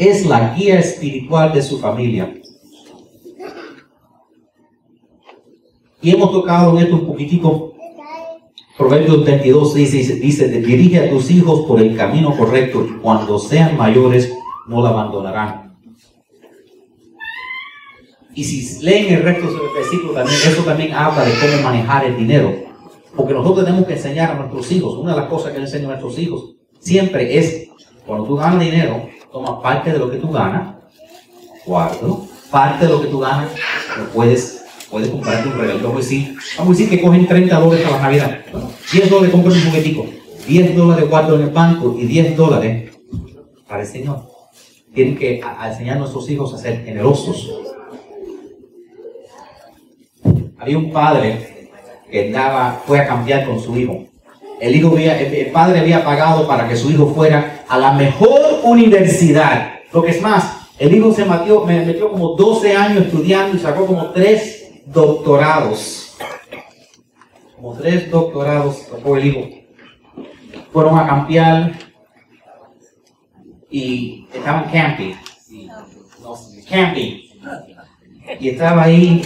es 0.00 0.24
la 0.24 0.54
guía 0.54 0.78
espiritual 0.78 1.52
de 1.52 1.62
su 1.62 1.78
familia. 1.78 2.34
Y 6.00 6.10
hemos 6.10 6.32
tocado 6.32 6.72
en 6.72 6.84
esto 6.84 6.96
un 6.96 7.06
poquitico. 7.06 7.74
Proverbios 8.80 9.26
22 9.26 9.74
dice, 9.74 10.14
dice, 10.14 10.48
dirige 10.48 11.00
a 11.00 11.10
tus 11.10 11.30
hijos 11.30 11.66
por 11.68 11.82
el 11.82 11.94
camino 11.94 12.34
correcto 12.34 12.82
y 12.88 12.94
cuando 12.94 13.38
sean 13.38 13.76
mayores 13.76 14.32
no 14.66 14.82
la 14.82 14.88
abandonarán. 14.88 15.76
Y 18.34 18.42
si 18.42 18.82
leen 18.82 19.12
el 19.12 19.22
resto 19.22 19.48
del 19.48 19.60
versículo 19.74 20.14
también, 20.14 20.40
eso 20.46 20.62
también 20.62 20.94
habla 20.94 21.26
de 21.26 21.32
cómo 21.32 21.62
manejar 21.62 22.06
el 22.06 22.16
dinero. 22.16 22.54
Porque 23.14 23.34
nosotros 23.34 23.66
tenemos 23.66 23.86
que 23.86 23.92
enseñar 23.92 24.30
a 24.30 24.34
nuestros 24.36 24.72
hijos, 24.72 24.96
una 24.96 25.12
de 25.12 25.20
las 25.20 25.28
cosas 25.28 25.52
que 25.52 25.58
le 25.58 25.64
enseño 25.64 25.84
a 25.84 25.90
nuestros 25.90 26.18
hijos 26.18 26.54
siempre 26.78 27.36
es, 27.36 27.68
cuando 28.06 28.24
tú 28.24 28.36
ganas 28.36 28.60
dinero, 28.60 29.10
toma 29.30 29.60
parte 29.60 29.92
de 29.92 29.98
lo 29.98 30.10
que 30.10 30.16
tú 30.16 30.30
ganas, 30.32 30.76
cuarto, 31.66 32.26
parte 32.50 32.86
de 32.86 32.92
lo 32.92 33.02
que 33.02 33.08
tú 33.08 33.18
ganas, 33.18 33.50
lo 33.98 34.04
puedes, 34.06 34.64
puedes 34.90 35.10
comprarte 35.10 35.50
un 35.50 35.58
regalo. 35.58 35.80
Vamos 35.82 36.06
a 36.06 36.70
decir 36.70 36.88
que 36.88 37.02
cogen 37.02 37.26
30 37.26 37.60
dólares 37.60 37.84
para 37.84 37.96
la 37.98 38.02
Navidad. 38.04 38.40
10 38.92 39.08
dólares 39.08 39.30
compran 39.30 39.54
un 39.54 39.64
juguetico, 39.66 40.06
10 40.48 40.76
dólares 40.76 41.08
guardo 41.08 41.36
en 41.36 41.42
el 41.42 41.50
banco 41.50 41.96
y 41.96 42.06
10 42.06 42.36
dólares 42.36 42.90
para 43.68 43.82
el 43.82 43.88
Señor. 43.88 44.28
Tienen 44.92 45.16
que 45.16 45.40
enseñar 45.64 45.96
a 45.96 46.00
nuestros 46.00 46.28
hijos 46.28 46.52
a 46.54 46.58
ser 46.58 46.84
generosos. 46.84 47.48
Había 50.58 50.76
un 50.76 50.90
padre 50.90 51.68
que 52.10 52.26
andaba, 52.26 52.82
fue 52.84 52.98
a 52.98 53.06
cambiar 53.06 53.46
con 53.46 53.60
su 53.60 53.76
hijo. 53.78 54.06
El, 54.60 54.74
hijo 54.74 54.96
el 54.98 55.50
padre 55.52 55.78
había 55.78 56.04
pagado 56.04 56.46
para 56.48 56.68
que 56.68 56.76
su 56.76 56.90
hijo 56.90 57.14
fuera 57.14 57.64
a 57.68 57.78
la 57.78 57.92
mejor 57.92 58.60
universidad. 58.64 59.74
Lo 59.92 60.02
que 60.02 60.10
es 60.10 60.20
más, 60.20 60.68
el 60.80 60.92
hijo 60.92 61.14
se 61.14 61.24
metió, 61.24 61.64
me 61.64 61.84
metió 61.84 62.10
como 62.10 62.30
12 62.30 62.76
años 62.76 63.06
estudiando 63.06 63.56
y 63.56 63.60
sacó 63.60 63.86
como 63.86 64.10
tres 64.10 64.82
doctorados. 64.86 66.09
Como 67.60 67.76
tres 67.76 68.10
doctorados 68.10 68.86
sacó 68.90 69.18
el 69.18 69.26
hijo. 69.26 69.48
Fueron 70.72 70.98
a 70.98 71.06
campear 71.06 71.72
y 73.70 74.26
estaban 74.32 74.70
camping. 74.70 75.14
camping. 76.68 77.20
Y 78.38 78.48
estaba 78.48 78.84
ahí 78.84 79.22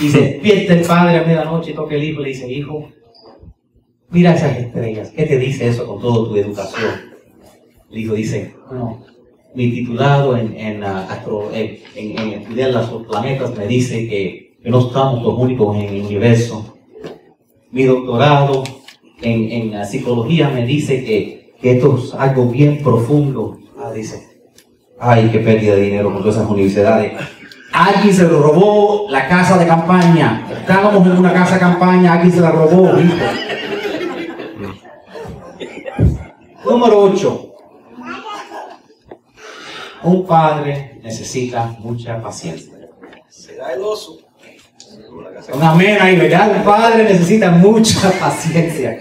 y 0.00 0.08
se 0.08 0.20
despierta 0.20 0.72
el 0.74 0.86
padre 0.86 1.18
a 1.18 1.24
medianoche 1.24 1.74
toca 1.74 1.94
el 1.94 2.04
hijo 2.04 2.20
y 2.20 2.24
le 2.24 2.28
dice, 2.30 2.50
hijo, 2.50 2.88
mira 4.08 4.34
esas 4.34 4.56
estrellas. 4.56 5.10
¿Qué 5.14 5.26
te 5.26 5.38
dice 5.38 5.68
eso 5.68 5.86
con 5.86 6.00
toda 6.00 6.28
tu 6.28 6.36
educación? 6.36 6.92
El 7.90 7.98
hijo 7.98 8.14
dice, 8.14 8.54
no, 8.70 9.04
mi 9.54 9.70
titulado 9.70 10.38
en, 10.38 10.56
en, 10.56 10.82
estudiar 12.32 12.70
los 12.70 13.06
planetas 13.06 13.54
me 13.58 13.66
dice 13.66 14.08
que, 14.08 14.56
no 14.64 14.86
estamos 14.86 15.22
los 15.22 15.34
únicos 15.38 15.76
en 15.76 15.82
el 15.82 16.02
universo. 16.04 16.71
Mi 17.72 17.84
doctorado 17.84 18.64
en, 19.22 19.72
en 19.74 19.86
psicología 19.86 20.50
me 20.50 20.66
dice 20.66 21.02
que, 21.04 21.54
esto 21.62 21.96
es 21.96 22.12
algo 22.12 22.46
bien 22.46 22.82
profundo. 22.82 23.58
Ah, 23.78 23.90
dice, 23.92 24.42
ay, 25.00 25.30
qué 25.32 25.38
pérdida 25.38 25.76
de 25.76 25.82
dinero 25.82 26.12
con 26.12 26.18
todas 26.18 26.36
esas 26.36 26.50
universidades. 26.50 27.12
Alguien 27.72 28.14
se 28.14 28.24
lo 28.24 28.42
robó 28.42 29.06
la 29.08 29.26
casa 29.26 29.56
de 29.56 29.66
campaña. 29.66 30.46
Estábamos 30.52 31.06
en 31.06 31.16
una 31.16 31.32
casa 31.32 31.54
de 31.54 31.60
campaña, 31.60 32.12
alguien 32.12 32.32
se 32.32 32.40
la 32.40 32.50
robó, 32.50 32.98
hijo. 32.98 33.14
Número 36.64 37.02
8. 37.04 37.54
Un 40.02 40.26
padre 40.26 41.00
necesita 41.02 41.74
mucha 41.78 42.20
paciencia. 42.20 42.74
Será 43.28 43.72
el 43.72 43.80
oso. 43.80 44.21
Un 45.52 45.62
amén 45.62 45.98
ahí, 46.00 46.16
¿verdad? 46.16 46.56
Un 46.56 46.64
padre 46.64 47.04
necesita 47.04 47.50
mucha 47.50 48.10
paciencia. 48.20 48.98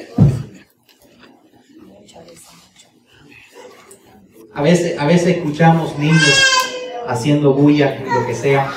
A 4.53 4.61
veces, 4.61 4.99
a 4.99 5.05
veces 5.05 5.37
escuchamos 5.37 5.97
niños 5.97 6.45
haciendo 7.07 7.53
bulla, 7.53 8.03
lo 8.03 8.27
que 8.27 8.35
sea. 8.35 8.71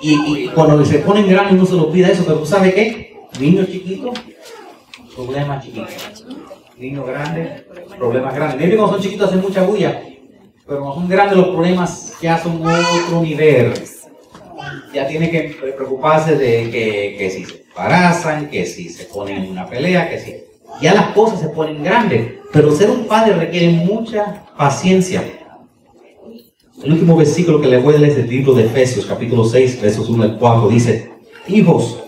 Y, 0.00 0.48
cuando 0.48 0.84
se 0.84 0.98
ponen 0.98 1.28
grandes 1.28 1.54
no 1.54 1.66
se 1.66 1.74
lo 1.74 1.90
pida 1.90 2.08
eso, 2.08 2.24
pero 2.24 2.38
tú 2.40 2.46
sabes 2.46 2.74
qué? 2.74 3.16
Niños 3.40 3.66
chiquitos, 3.68 4.18
problemas 5.14 5.64
chiquitos 5.64 6.26
niños 6.78 7.06
grandes, 7.06 7.62
problemas 7.98 8.34
grandes. 8.34 8.60
Maybe 8.60 8.76
cuando 8.76 8.94
son 8.94 9.02
chiquitos 9.02 9.28
hacen 9.28 9.42
mucha 9.42 9.62
bulla, 9.62 10.02
pero 10.66 10.80
cuando 10.80 10.94
son 10.94 11.08
grandes 11.08 11.36
los 11.38 11.48
problemas 11.48 12.14
ya 12.20 12.38
son 12.38 12.60
otro 12.64 13.22
nivel. 13.22 13.72
Ya 14.92 15.06
tiene 15.06 15.30
que 15.30 15.56
preocuparse 15.76 16.36
de 16.36 16.70
que, 16.70 17.16
que 17.18 17.30
si 17.30 17.44
se 17.44 17.64
embarazan, 17.68 18.48
que 18.50 18.66
si 18.66 18.88
se 18.88 19.04
ponen 19.04 19.44
en 19.44 19.50
una 19.50 19.68
pelea, 19.68 20.08
que 20.08 20.20
si... 20.20 20.34
Ya 20.80 20.92
las 20.92 21.14
cosas 21.14 21.40
se 21.40 21.48
ponen 21.48 21.82
grandes, 21.82 22.34
pero 22.52 22.74
ser 22.74 22.90
un 22.90 23.06
padre 23.06 23.34
requiere 23.34 23.68
mucha 23.68 24.44
paciencia. 24.58 25.22
El 26.82 26.92
último 26.92 27.16
versículo 27.16 27.60
que 27.60 27.68
le 27.68 27.78
voy 27.78 27.94
a 27.94 27.98
leer 27.98 28.12
es 28.12 28.18
el 28.18 28.28
libro 28.28 28.52
de 28.52 28.66
Efesios, 28.66 29.06
capítulo 29.06 29.44
6, 29.44 29.80
versos 29.80 30.08
1 30.08 30.22
al 30.22 30.38
4, 30.38 30.68
dice, 30.68 31.10
Hijos, 31.48 31.98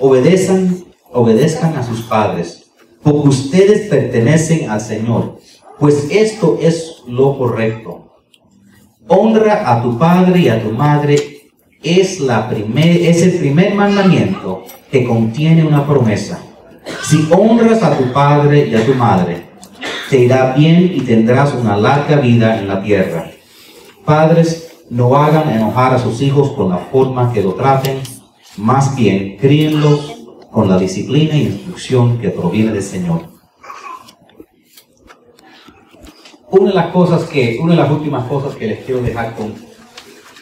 obedezcan, 0.00 0.84
obedezcan 1.12 1.76
a 1.76 1.86
sus 1.86 2.02
padres 2.02 2.66
porque 3.06 3.28
ustedes 3.28 3.88
pertenecen 3.88 4.68
al 4.68 4.80
Señor, 4.80 5.38
pues 5.78 6.08
esto 6.10 6.58
es 6.60 7.04
lo 7.06 7.38
correcto. 7.38 8.16
Honra 9.06 9.72
a 9.72 9.80
tu 9.80 9.96
padre 9.96 10.40
y 10.40 10.48
a 10.48 10.60
tu 10.60 10.72
madre 10.72 11.35
es, 11.86 12.20
la 12.20 12.48
primer, 12.48 12.88
es 12.88 13.22
el 13.22 13.38
primer 13.38 13.74
mandamiento 13.74 14.64
que 14.90 15.04
contiene 15.04 15.64
una 15.64 15.86
promesa. 15.86 16.42
Si 17.02 17.28
honras 17.30 17.82
a 17.82 17.96
tu 17.96 18.12
padre 18.12 18.68
y 18.68 18.74
a 18.74 18.84
tu 18.84 18.94
madre, 18.94 19.46
te 20.10 20.20
irá 20.20 20.52
bien 20.52 20.92
y 20.94 21.00
tendrás 21.00 21.54
una 21.54 21.76
larga 21.76 22.16
vida 22.16 22.58
en 22.58 22.68
la 22.68 22.82
tierra. 22.82 23.30
Padres, 24.04 24.84
no 24.88 25.16
hagan 25.16 25.50
enojar 25.50 25.94
a 25.94 25.98
sus 25.98 26.22
hijos 26.22 26.52
con 26.52 26.70
la 26.70 26.78
forma 26.78 27.32
que 27.32 27.42
lo 27.42 27.54
traten, 27.54 27.98
más 28.56 28.94
bien 28.94 29.36
críenlos 29.38 30.14
con 30.50 30.68
la 30.68 30.78
disciplina 30.78 31.34
e 31.34 31.38
instrucción 31.38 32.18
que 32.18 32.30
proviene 32.30 32.72
del 32.72 32.82
Señor. 32.82 33.36
una 36.50 36.70
de 36.70 36.74
las 36.74 36.92
cosas 36.92 37.24
que, 37.24 37.58
una 37.60 37.74
de 37.74 37.82
las 37.82 37.90
últimas 37.90 38.26
cosas 38.26 38.54
que 38.54 38.66
les 38.66 38.84
quiero 38.84 39.02
dejar 39.02 39.34
con, 39.34 39.54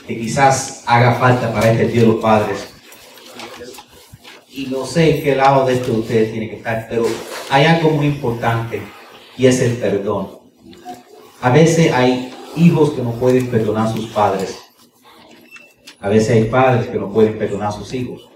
que 0.07 0.19
quizás 0.19 0.85
haga 0.87 1.15
falta 1.15 1.53
para 1.53 1.73
este 1.73 1.89
Día 1.89 2.03
de 2.03 2.09
los 2.09 2.17
Padres, 2.17 2.75
y 4.55 4.67
no 4.67 4.87
sé 4.87 5.17
en 5.17 5.25
qué 5.25 5.35
lado 5.35 5.67
de 5.67 5.75
esto 5.75 5.93
ustedes 5.93 6.31
tienen 6.31 6.49
que 6.49 6.57
estar, 6.57 6.87
pero 6.89 7.05
hay 7.51 7.65
algo 7.65 7.91
muy 7.91 8.07
importante 8.07 8.81
y 9.37 9.47
es 9.47 9.61
el 9.61 9.73
perdón. 9.73 10.29
A 11.41 11.51
veces 11.51 11.93
hay 11.93 12.33
hijos 12.57 12.91
que 12.91 13.03
no 13.03 13.13
pueden 13.13 13.49
perdonar 13.49 13.89
a 13.89 13.93
sus 13.93 14.07
padres. 14.11 14.57
A 15.99 16.09
veces 16.09 16.31
hay 16.31 16.45
padres 16.45 16.87
que 16.87 16.99
no 16.99 17.13
pueden 17.13 17.37
perdonar 17.37 17.69
a 17.69 17.73
sus 17.73 17.93
hijos. 17.95 18.31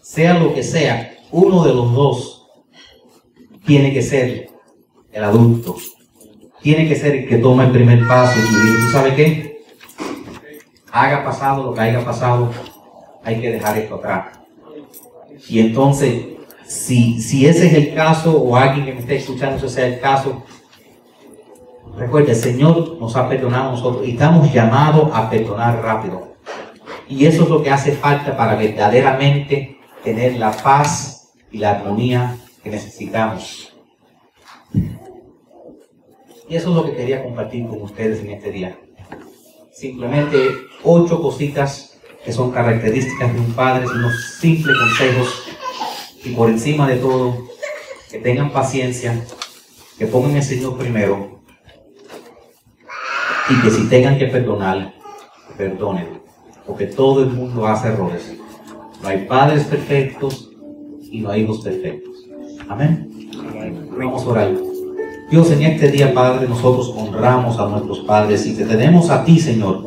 Sea 0.00 0.34
lo 0.34 0.54
que 0.54 0.62
sea, 0.62 1.16
uno 1.32 1.64
de 1.64 1.74
los 1.74 1.92
dos 1.92 2.46
tiene 3.66 3.92
que 3.92 4.02
ser 4.02 4.50
el 5.10 5.24
adulto. 5.24 5.76
Tiene 6.62 6.88
que 6.88 6.94
ser 6.94 7.16
el 7.16 7.28
que 7.28 7.38
toma 7.38 7.66
el 7.66 7.72
primer 7.72 8.06
paso 8.06 8.38
y 8.38 8.42
dice, 8.42 8.78
¿tú 8.84 8.92
sabes 8.92 9.14
qué? 9.14 9.47
Haga 10.90 11.24
pasado 11.24 11.64
lo 11.64 11.74
que 11.74 11.80
haya 11.80 12.04
pasado, 12.04 12.50
hay 13.22 13.40
que 13.40 13.50
dejar 13.50 13.76
esto 13.78 13.96
atrás. 13.96 14.38
Y 15.48 15.60
entonces, 15.60 16.24
si, 16.66 17.20
si 17.20 17.46
ese 17.46 17.66
es 17.66 17.74
el 17.74 17.94
caso, 17.94 18.40
o 18.40 18.56
alguien 18.56 18.86
que 18.86 18.92
me 18.92 19.00
esté 19.00 19.16
escuchando, 19.16 19.56
ese 19.56 19.68
sea 19.68 19.86
el 19.86 20.00
caso, 20.00 20.44
recuerde, 21.96 22.32
el 22.32 22.36
Señor 22.36 22.96
nos 23.00 23.16
ha 23.16 23.28
perdonado 23.28 23.68
a 23.68 23.72
nosotros 23.72 24.06
y 24.06 24.12
estamos 24.12 24.52
llamados 24.52 25.10
a 25.12 25.28
perdonar 25.28 25.82
rápido. 25.82 26.36
Y 27.08 27.26
eso 27.26 27.44
es 27.44 27.48
lo 27.48 27.62
que 27.62 27.70
hace 27.70 27.92
falta 27.92 28.36
para 28.36 28.54
verdaderamente 28.54 29.78
tener 30.04 30.36
la 30.36 30.52
paz 30.52 31.32
y 31.50 31.58
la 31.58 31.72
armonía 31.72 32.36
que 32.62 32.70
necesitamos. 32.70 33.74
Y 36.48 36.56
eso 36.56 36.70
es 36.70 36.76
lo 36.76 36.84
que 36.84 36.96
quería 36.96 37.22
compartir 37.22 37.66
con 37.66 37.82
ustedes 37.82 38.20
en 38.20 38.30
este 38.30 38.50
día. 38.50 38.78
Simplemente 39.78 40.66
ocho 40.82 41.22
cositas 41.22 41.96
que 42.24 42.32
son 42.32 42.50
características 42.50 43.32
de 43.32 43.38
un 43.38 43.52
padre, 43.52 43.86
unos 43.86 44.12
simples 44.40 44.76
consejos 44.76 45.44
y 46.24 46.30
por 46.30 46.50
encima 46.50 46.88
de 46.88 46.96
todo, 46.96 47.46
que 48.10 48.18
tengan 48.18 48.50
paciencia, 48.50 49.24
que 49.96 50.08
pongan 50.08 50.34
el 50.34 50.42
Señor 50.42 50.76
primero 50.76 51.42
y 53.48 53.62
que 53.62 53.70
si 53.70 53.88
tengan 53.88 54.18
que 54.18 54.26
perdonar, 54.26 54.94
perdonen, 55.56 56.22
porque 56.66 56.86
todo 56.86 57.22
el 57.22 57.30
mundo 57.30 57.64
hace 57.64 57.86
errores. 57.86 58.34
No 59.00 59.08
hay 59.08 59.26
padres 59.26 59.62
perfectos 59.62 60.50
y 61.02 61.20
no 61.20 61.30
hay 61.30 61.42
hijos 61.42 61.60
perfectos. 61.60 62.26
Amén. 62.68 63.30
Vamos 63.96 64.24
a 64.24 64.26
orar. 64.26 64.77
Dios, 65.30 65.50
en 65.50 65.62
este 65.62 65.90
día, 65.90 66.14
Padre, 66.14 66.48
nosotros 66.48 66.94
honramos 66.96 67.58
a 67.58 67.68
nuestros 67.68 67.98
padres 67.98 68.46
y 68.46 68.54
te 68.54 68.64
tenemos 68.64 69.10
a 69.10 69.24
ti, 69.24 69.38
Señor, 69.38 69.84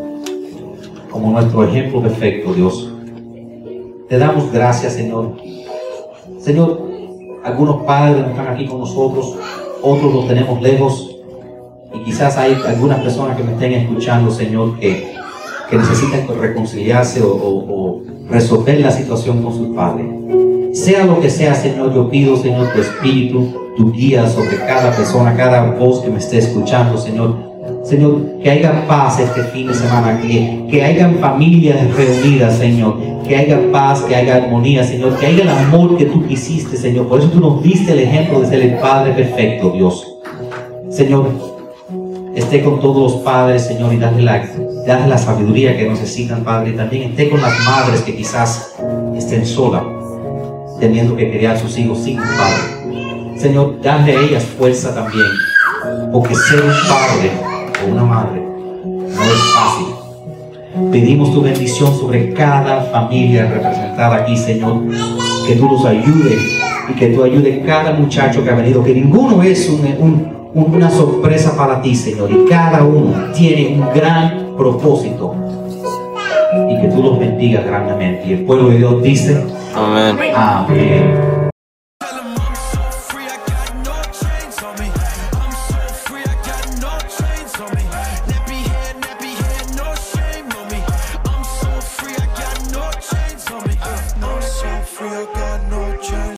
como 1.09 1.31
nuestro 1.31 1.63
ejemplo 1.63 1.99
perfecto, 1.99 2.53
Dios. 2.53 2.93
Te 4.07 4.19
damos 4.19 4.51
gracias, 4.51 4.93
Señor. 4.93 5.37
Señor, 6.39 6.87
algunos 7.43 7.83
padres 7.85 8.27
están 8.27 8.49
aquí 8.49 8.67
con 8.67 8.81
nosotros, 8.81 9.35
otros 9.81 10.13
los 10.13 10.27
tenemos 10.27 10.61
lejos 10.61 11.15
y 11.91 12.03
quizás 12.03 12.37
hay 12.37 12.55
algunas 12.67 13.01
personas 13.01 13.35
que 13.35 13.43
me 13.43 13.53
estén 13.53 13.73
escuchando, 13.73 14.29
Señor, 14.29 14.77
que, 14.77 15.11
que 15.71 15.75
necesitan 15.75 16.27
reconciliarse 16.39 17.23
o, 17.23 17.31
o 17.33 18.03
resolver 18.29 18.79
la 18.79 18.91
situación 18.91 19.41
con 19.41 19.55
sus 19.55 19.75
padres. 19.75 20.05
Sea 20.73 21.03
lo 21.03 21.19
que 21.19 21.31
sea, 21.31 21.55
Señor, 21.55 21.95
yo 21.95 22.07
pido, 22.11 22.37
Señor, 22.37 22.71
tu 22.73 22.79
espíritu, 22.79 23.60
tu 23.77 23.91
guía 23.91 24.27
sobre 24.27 24.57
cada 24.57 24.91
persona, 24.91 25.35
cada 25.35 25.71
voz 25.71 26.01
que 26.01 26.09
me 26.09 26.19
esté 26.19 26.39
escuchando, 26.39 26.97
Señor 26.97 27.51
Señor, 27.83 28.21
que 28.43 28.49
haya 28.49 28.87
paz 28.87 29.19
este 29.19 29.43
fin 29.45 29.67
de 29.67 29.73
semana, 29.73 30.19
que, 30.21 30.65
que 30.69 30.83
hayan 30.83 31.15
familias 31.15 31.93
reunidas, 31.95 32.57
Señor, 32.57 32.97
que 33.27 33.35
haya 33.35 33.59
paz, 33.71 34.01
que 34.01 34.15
haya 34.15 34.37
armonía, 34.37 34.83
Señor, 34.83 35.17
que 35.17 35.25
haya 35.27 35.43
el 35.43 35.49
amor 35.49 35.97
que 35.97 36.05
tú 36.05 36.25
quisiste, 36.27 36.77
Señor. 36.77 37.07
Por 37.07 37.19
eso 37.19 37.29
tú 37.29 37.39
nos 37.39 37.61
diste 37.63 37.93
el 37.93 37.99
ejemplo 37.99 38.41
de 38.41 38.47
ser 38.47 38.61
el 38.61 38.75
Padre 38.75 39.13
perfecto, 39.13 39.71
Dios. 39.71 40.17
Señor, 40.89 41.29
esté 42.35 42.63
con 42.63 42.79
todos 42.79 43.13
los 43.13 43.21
padres, 43.23 43.63
Señor, 43.63 43.93
y 43.93 43.97
dale 43.97 44.21
la, 44.21 44.43
la 45.07 45.17
sabiduría 45.17 45.75
que 45.75 45.87
necesitan, 45.87 46.43
Padre. 46.43 46.73
También 46.73 47.11
esté 47.11 47.29
con 47.29 47.41
las 47.41 47.53
madres 47.65 48.01
que 48.01 48.15
quizás 48.15 48.75
estén 49.15 49.45
solas, 49.45 49.83
teniendo 50.79 51.15
que 51.15 51.31
criar 51.31 51.57
sus 51.57 51.77
hijos 51.77 51.99
sin 51.99 52.17
padre. 52.17 52.80
Señor, 53.41 53.81
dale 53.81 54.15
a 54.15 54.21
ellas 54.21 54.43
fuerza 54.43 54.93
también, 54.93 55.25
porque 56.11 56.35
ser 56.35 56.61
un 56.61 56.69
padre 56.87 57.31
una 57.89 58.03
madre 58.03 58.39
no 58.39 59.23
es 59.23 59.41
fácil. 59.55 60.91
Pedimos 60.91 61.33
tu 61.33 61.41
bendición 61.41 61.91
sobre 61.97 62.33
cada 62.33 62.81
familia 62.83 63.49
representada 63.51 64.17
aquí, 64.17 64.37
Señor. 64.37 64.83
Que 65.47 65.55
tú 65.55 65.67
los 65.71 65.83
ayudes 65.85 66.39
y 66.87 66.93
que 66.93 67.07
tú 67.07 67.23
ayudes 67.23 67.65
cada 67.65 67.93
muchacho 67.93 68.43
que 68.43 68.51
ha 68.51 68.55
venido. 68.55 68.83
Que 68.83 68.93
ninguno 68.93 69.41
es 69.41 69.67
una 70.53 70.91
sorpresa 70.91 71.57
para 71.57 71.81
ti, 71.81 71.95
Señor. 71.95 72.29
Y 72.31 72.47
cada 72.47 72.83
uno 72.83 73.31
tiene 73.33 73.79
un 73.79 73.91
gran 73.91 74.55
propósito. 74.55 75.35
Y 76.69 76.79
que 76.79 76.87
tú 76.89 77.01
los 77.01 77.17
bendigas 77.17 77.65
grandemente. 77.65 78.27
Y 78.27 78.33
el 78.33 78.45
pueblo 78.45 78.69
de 78.69 78.77
Dios 78.77 79.01
dice: 79.01 79.43
Amén. 79.75 80.15
Amén. 80.35 81.40